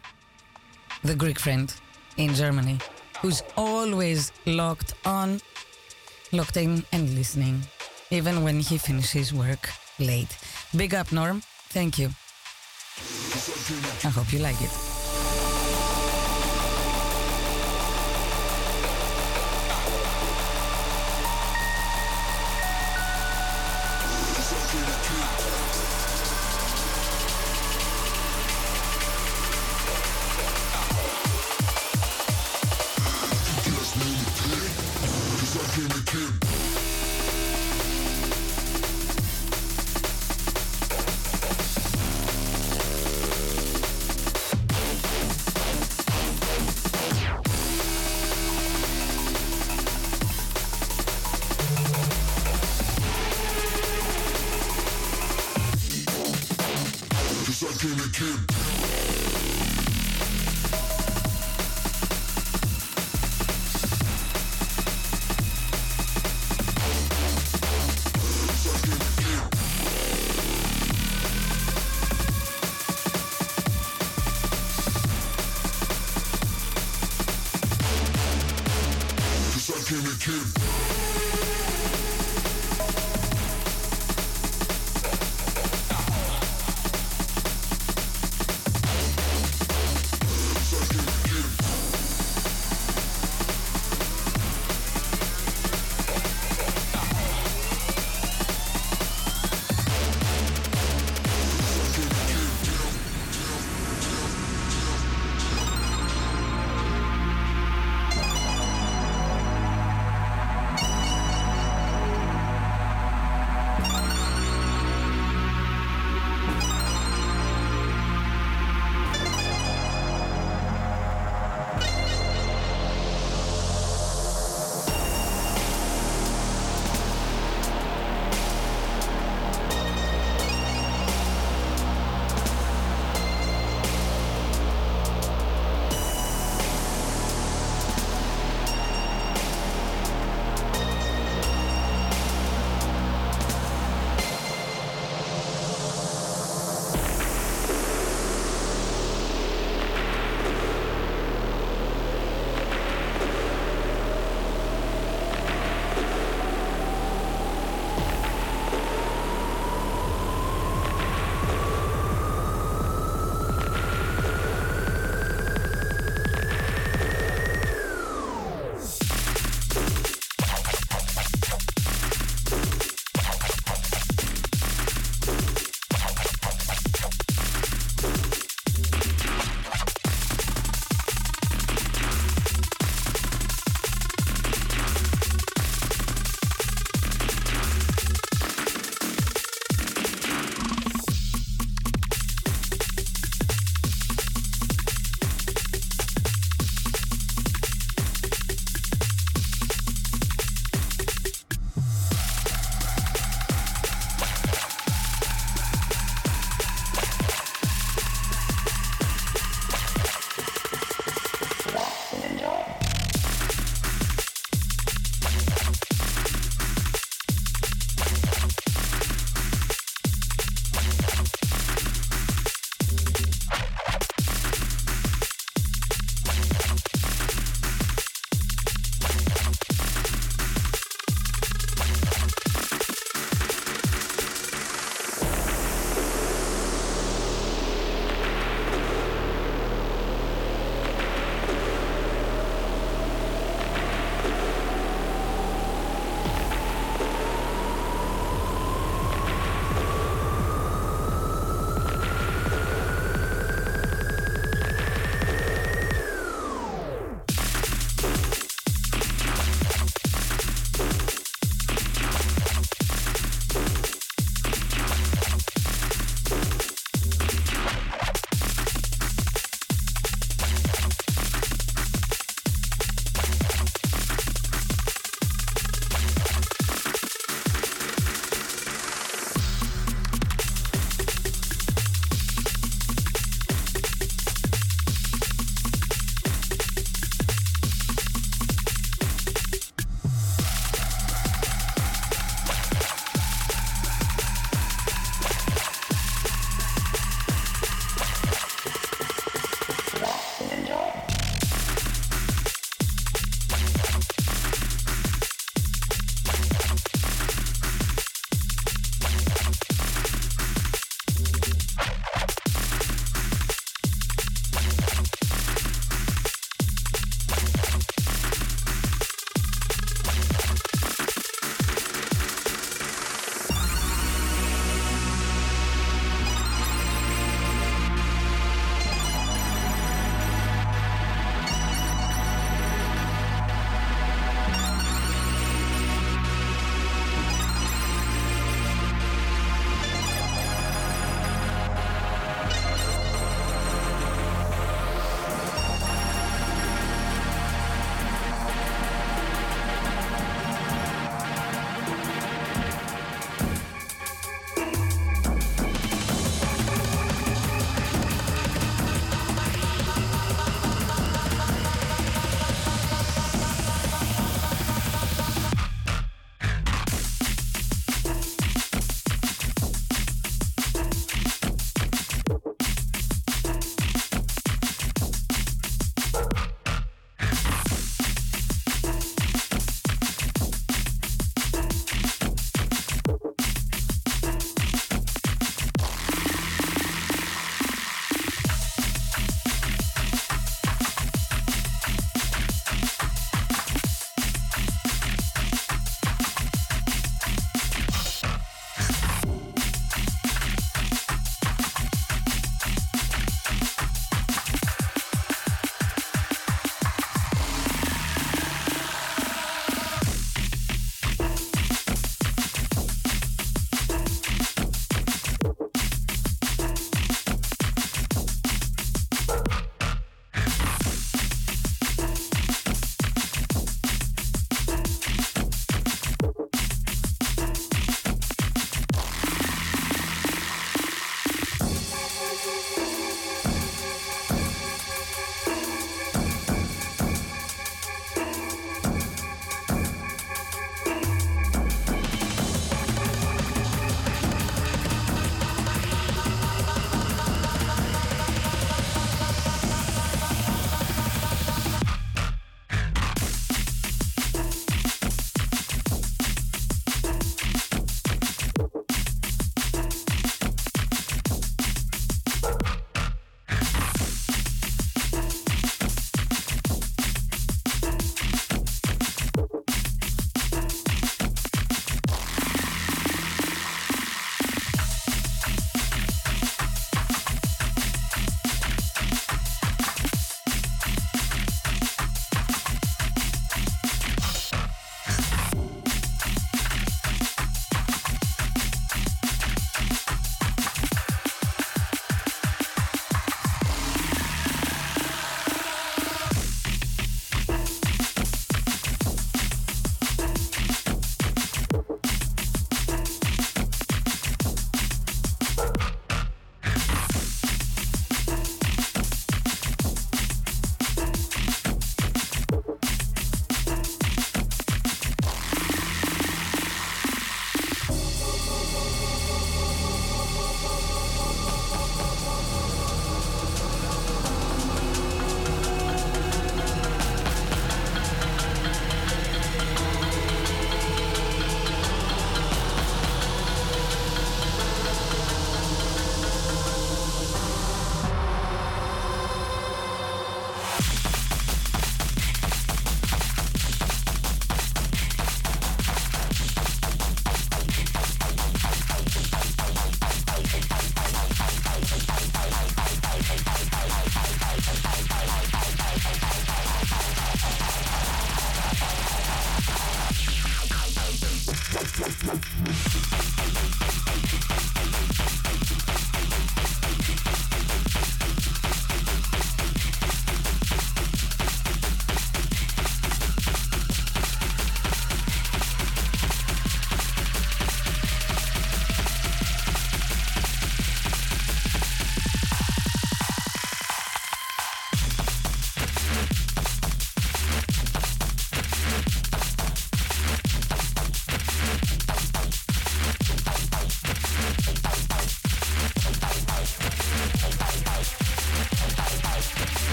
the 1.03 1.13
Greek 1.13 1.37
friend 1.37 1.71
in 2.17 2.33
Germany, 2.33 2.79
who's 3.21 3.43
always 3.55 4.31
locked 4.47 4.95
on, 5.05 5.39
locked 6.31 6.57
in, 6.57 6.83
and 6.91 7.13
listening, 7.13 7.61
even 8.09 8.43
when 8.43 8.59
he 8.61 8.79
finishes 8.79 9.31
work 9.31 9.69
late. 9.99 10.35
Big 10.75 10.95
up, 10.95 11.11
Norm. 11.11 11.43
Thank 11.69 11.99
you. 11.99 12.09
I 14.03 14.09
hope 14.09 14.33
you 14.33 14.39
like 14.39 14.59
it. 14.59 14.90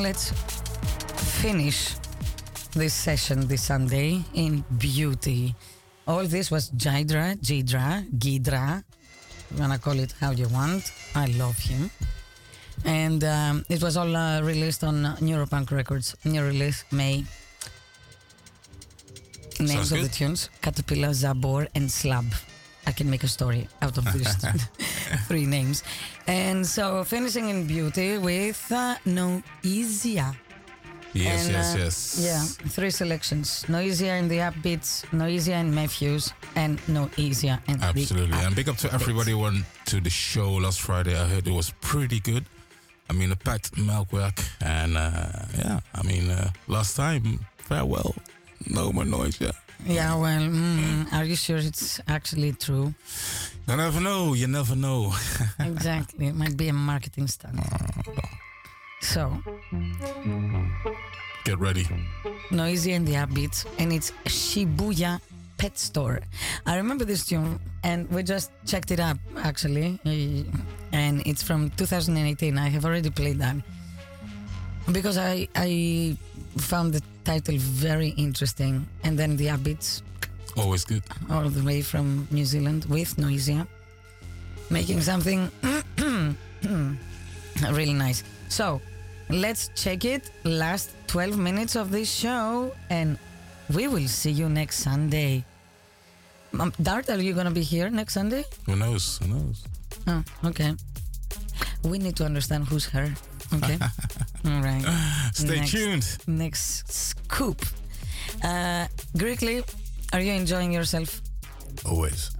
Let's 0.00 0.30
finish 1.42 1.94
this 2.72 2.94
session 2.94 3.48
this 3.48 3.62
Sunday 3.62 4.22
in 4.34 4.64
beauty. 4.78 5.54
All 6.06 6.24
this 6.24 6.50
was 6.50 6.70
Jidra, 6.70 7.36
Jidra, 7.38 8.06
Gidra. 8.16 8.84
You 9.50 9.60
wanna 9.60 9.78
call 9.78 9.98
it 9.98 10.14
how 10.20 10.30
you 10.30 10.48
want. 10.48 10.92
I 11.14 11.26
love 11.26 11.58
him. 11.58 11.90
And 12.84 13.24
um, 13.24 13.64
it 13.68 13.82
was 13.82 13.96
all 13.96 14.14
uh, 14.14 14.40
released 14.42 14.84
on 14.84 15.04
uh, 15.04 15.16
Neuropunk 15.16 15.70
Records. 15.70 16.16
New 16.24 16.44
release 16.44 16.84
May. 16.92 17.24
Names 19.58 19.72
Sounds 19.72 19.92
of 19.92 20.02
the 20.02 20.08
tunes: 20.08 20.50
Caterpillar, 20.62 21.10
Zabor, 21.10 21.66
and 21.74 21.90
Slab. 21.90 22.26
I 22.86 22.92
can 22.92 23.10
make 23.10 23.24
a 23.24 23.28
story 23.28 23.68
out 23.82 23.98
of 23.98 24.04
these 24.12 24.36
three 25.26 25.46
names. 25.46 25.82
And 26.26 26.66
so 26.66 27.04
finishing 27.04 27.48
in 27.48 27.66
beauty 27.66 28.18
with 28.18 28.60
uh, 28.72 28.96
Noisia. 29.06 30.34
Yes, 31.14 31.46
And, 31.46 31.52
yes, 31.52 31.74
uh, 31.74 31.78
yes. 31.78 32.18
Yeah, 32.20 32.68
three 32.68 32.90
selections. 32.90 33.64
Noisia 33.68 34.18
in 34.18 34.28
the 34.28 34.38
upbeats, 34.38 35.04
Noisia 35.10 35.58
in 35.58 35.74
Matthews, 35.74 36.32
and 36.54 36.78
Noisia 36.86 37.60
and 37.66 37.82
Absolutely. 37.82 38.30
the 38.30 38.46
And 38.46 38.54
big 38.54 38.68
up 38.68 38.76
to 38.78 38.92
everybody 38.92 39.32
who 39.32 39.38
went 39.38 39.64
to 39.86 40.00
the 40.00 40.10
show 40.10 40.52
last 40.52 40.80
Friday. 40.80 41.16
I 41.18 41.24
heard 41.26 41.46
it 41.48 41.52
was 41.52 41.72
pretty 41.80 42.20
good. 42.20 42.44
I 43.10 43.14
mean, 43.14 43.32
a 43.32 43.36
packed 43.36 43.72
Melkweg. 43.76 44.38
And 44.60 44.96
uh, 44.98 45.30
yeah, 45.56 45.80
I 45.94 46.02
mean, 46.02 46.30
uh, 46.30 46.50
last 46.66 46.94
time, 46.94 47.40
farewell. 47.56 48.14
No 48.66 48.92
more 48.92 49.06
noise, 49.06 49.40
yeah. 49.86 50.14
Well, 50.16 50.40
mm, 50.42 51.12
are 51.12 51.24
you 51.24 51.36
sure 51.36 51.58
it's 51.58 52.00
actually 52.08 52.52
true? 52.52 52.94
You 53.68 53.76
never 53.76 54.00
know. 54.00 54.34
You 54.34 54.46
never 54.46 54.74
know. 54.76 55.12
exactly. 55.60 56.26
It 56.26 56.34
might 56.34 56.56
be 56.56 56.68
a 56.68 56.72
marketing 56.72 57.26
stunt. 57.28 57.60
So, 59.00 59.32
Get 61.44 61.58
ready. 61.58 61.86
Noisia 62.50 62.92
and 62.94 63.06
the 63.06 63.14
Upbeats, 63.14 63.64
and 63.78 63.92
it's 63.92 64.10
Shibuya 64.26 65.20
Pet 65.56 65.78
Store. 65.78 66.20
I 66.66 66.76
remember 66.76 67.04
this 67.04 67.24
tune, 67.24 67.60
and 67.84 68.08
we 68.10 68.22
just 68.22 68.50
checked 68.66 68.90
it 68.90 69.00
up 69.00 69.18
actually, 69.38 69.98
and 70.92 71.22
it's 71.26 71.42
from 71.42 71.70
2018. 71.70 72.58
I 72.58 72.68
have 72.68 72.84
already 72.84 73.10
played 73.10 73.38
that 73.38 73.56
because 74.92 75.16
I 75.16 75.48
I 75.54 76.16
found 76.58 76.94
the 76.94 77.02
title 77.28 77.58
very 77.58 78.08
interesting, 78.16 78.88
and 79.04 79.18
then 79.18 79.36
the 79.36 79.48
Upbeats 79.48 80.00
Always 80.56 80.84
good. 80.86 81.02
all 81.30 81.50
the 81.50 81.62
way 81.62 81.82
from 81.82 82.26
New 82.30 82.46
Zealand 82.46 82.86
with 82.88 83.18
Noisia, 83.18 83.66
making 84.70 85.02
something 85.02 85.50
really 87.70 87.92
nice. 87.92 88.24
So 88.48 88.80
let's 89.28 89.68
check 89.76 90.06
it. 90.06 90.30
Last 90.44 90.94
12 91.08 91.36
minutes 91.36 91.76
of 91.76 91.90
this 91.90 92.10
show, 92.10 92.72
and 92.88 93.18
we 93.76 93.88
will 93.88 94.08
see 94.08 94.30
you 94.30 94.48
next 94.48 94.78
Sunday. 94.78 95.44
Um, 96.58 96.72
Dart, 96.80 97.10
are 97.10 97.20
you 97.20 97.34
going 97.34 97.44
to 97.52 97.52
be 97.52 97.62
here 97.74 97.90
next 97.90 98.14
Sunday? 98.14 98.44
Who 98.64 98.74
knows? 98.74 99.18
Who 99.18 99.28
knows? 99.28 99.64
Oh, 100.06 100.24
okay. 100.46 100.72
We 101.84 101.98
need 101.98 102.16
to 102.16 102.24
understand 102.24 102.68
who's 102.68 102.86
her. 102.86 103.12
Okay. 103.54 103.78
All 104.46 104.62
right. 104.62 104.84
Stay 105.32 105.56
Next- 105.60 105.70
tuned. 105.70 106.18
Next 106.26 106.92
scoop. 106.92 107.62
Uh, 108.42 108.86
Greekly, 109.16 109.64
are 110.12 110.20
you 110.20 110.32
enjoying 110.32 110.72
yourself? 110.72 111.20
Always. 111.84 112.30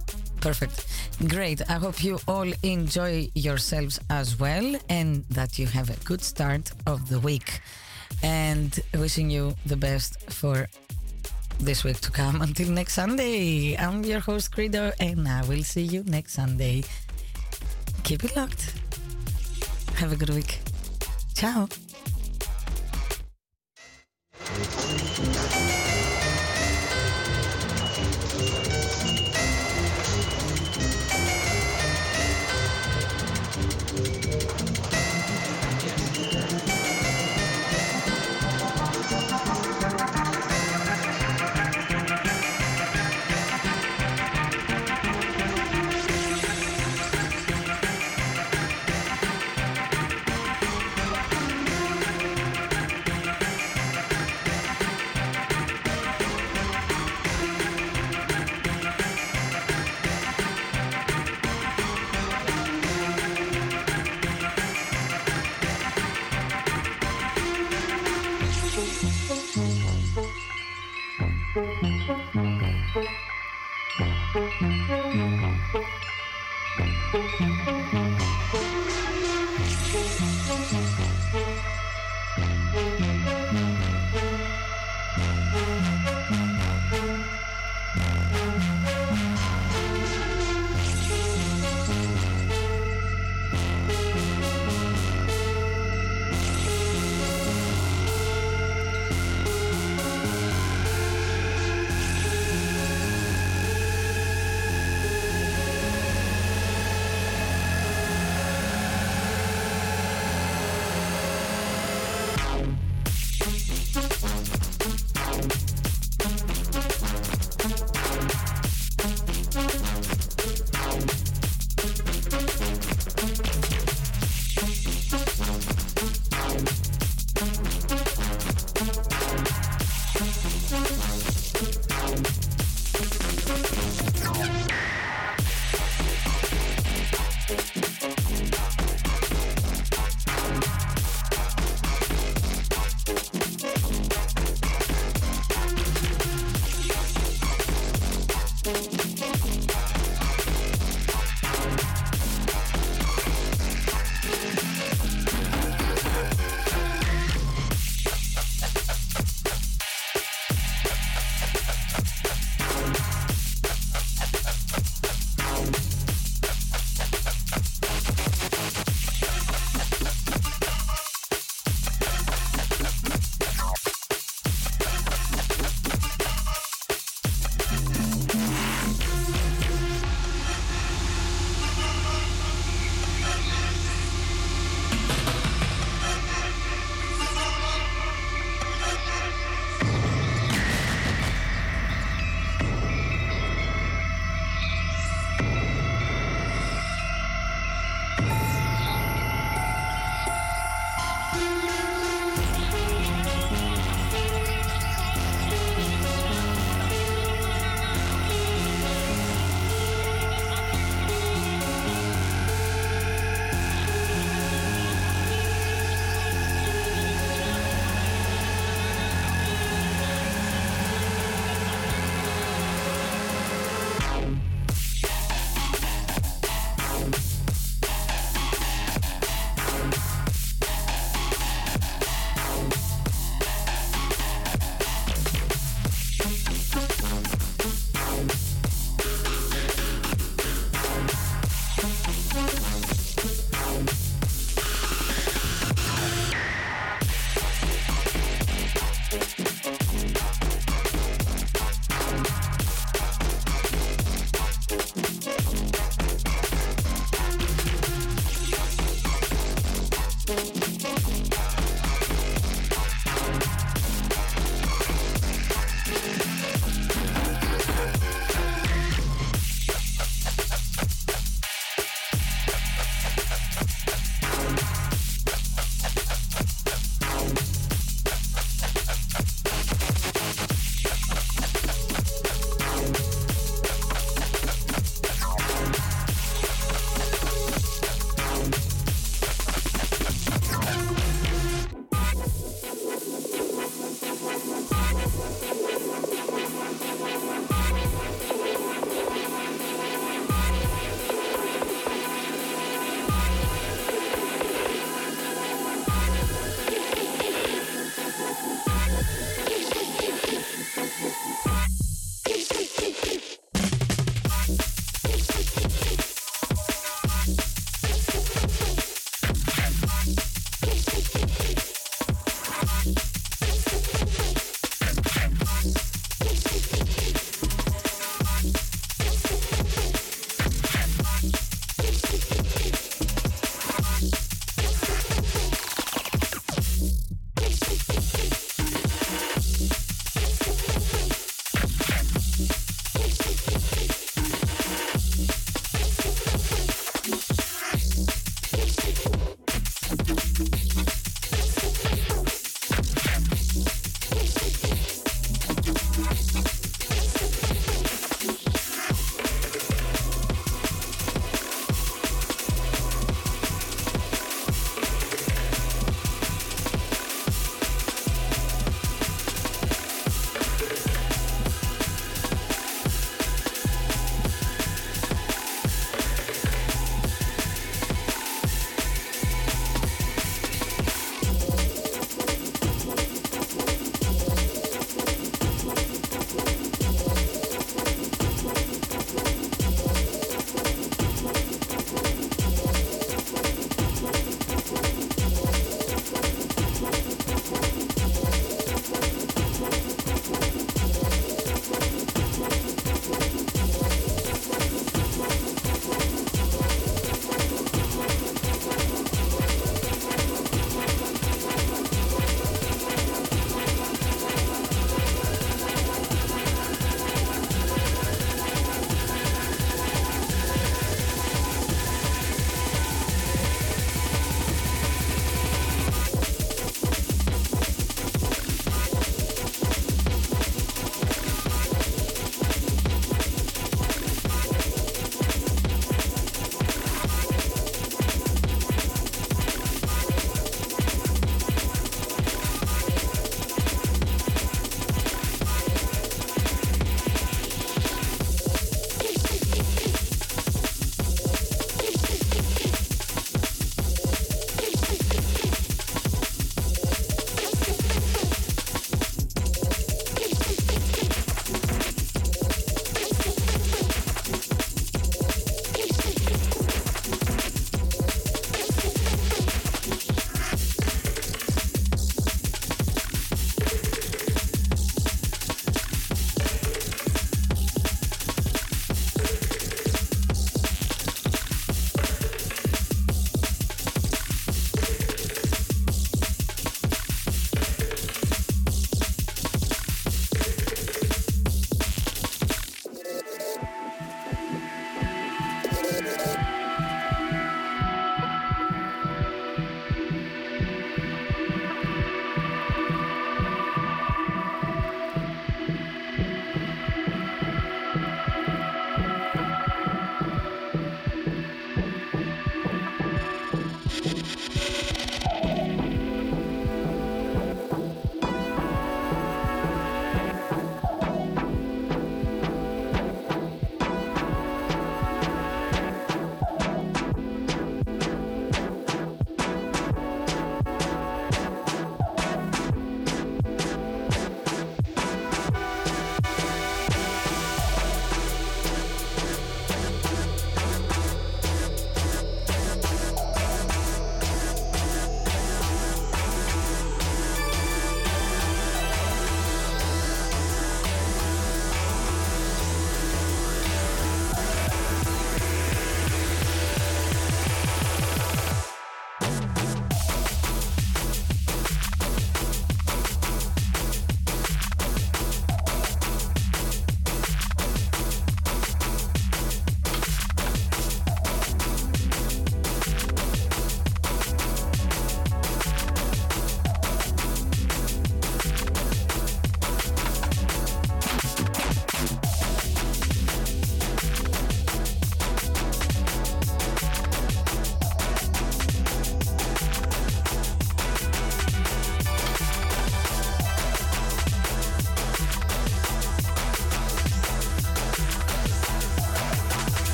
Perfect. 0.41 0.85
Great. 1.27 1.61
I 1.69 1.73
hope 1.73 2.01
you 2.03 2.17
all 2.27 2.49
enjoy 2.63 3.29
yourselves 3.35 3.99
as 4.09 4.39
well 4.39 4.75
and 4.87 5.25
that 5.31 5.59
you 5.59 5.67
have 5.67 5.89
a 5.89 5.97
good 6.05 6.21
start 6.21 6.71
of 6.87 7.09
the 7.09 7.19
week. 7.19 7.59
And 8.23 8.79
wishing 8.97 9.29
you 9.29 9.55
the 9.65 9.75
best 9.75 10.31
for 10.31 10.67
this 11.59 11.83
week 11.83 11.99
to 12.01 12.11
come. 12.11 12.41
Until 12.47 12.69
next 12.69 12.93
Sunday, 12.93 13.75
I'm 13.77 14.05
your 14.05 14.21
host, 14.21 14.53
Credo, 14.53 14.93
and 14.99 15.27
I 15.27 15.41
will 15.45 15.63
see 15.63 15.83
you 15.83 16.03
next 16.03 16.33
Sunday. 16.33 16.83
Keep 18.03 18.23
it 18.23 18.35
locked. 18.37 18.73
Have 19.97 20.13
a 20.13 20.15
good 20.15 20.29
week. 20.29 20.59
Ciao. 21.33 21.67
Thank 74.31 74.89
you. 77.93 78.08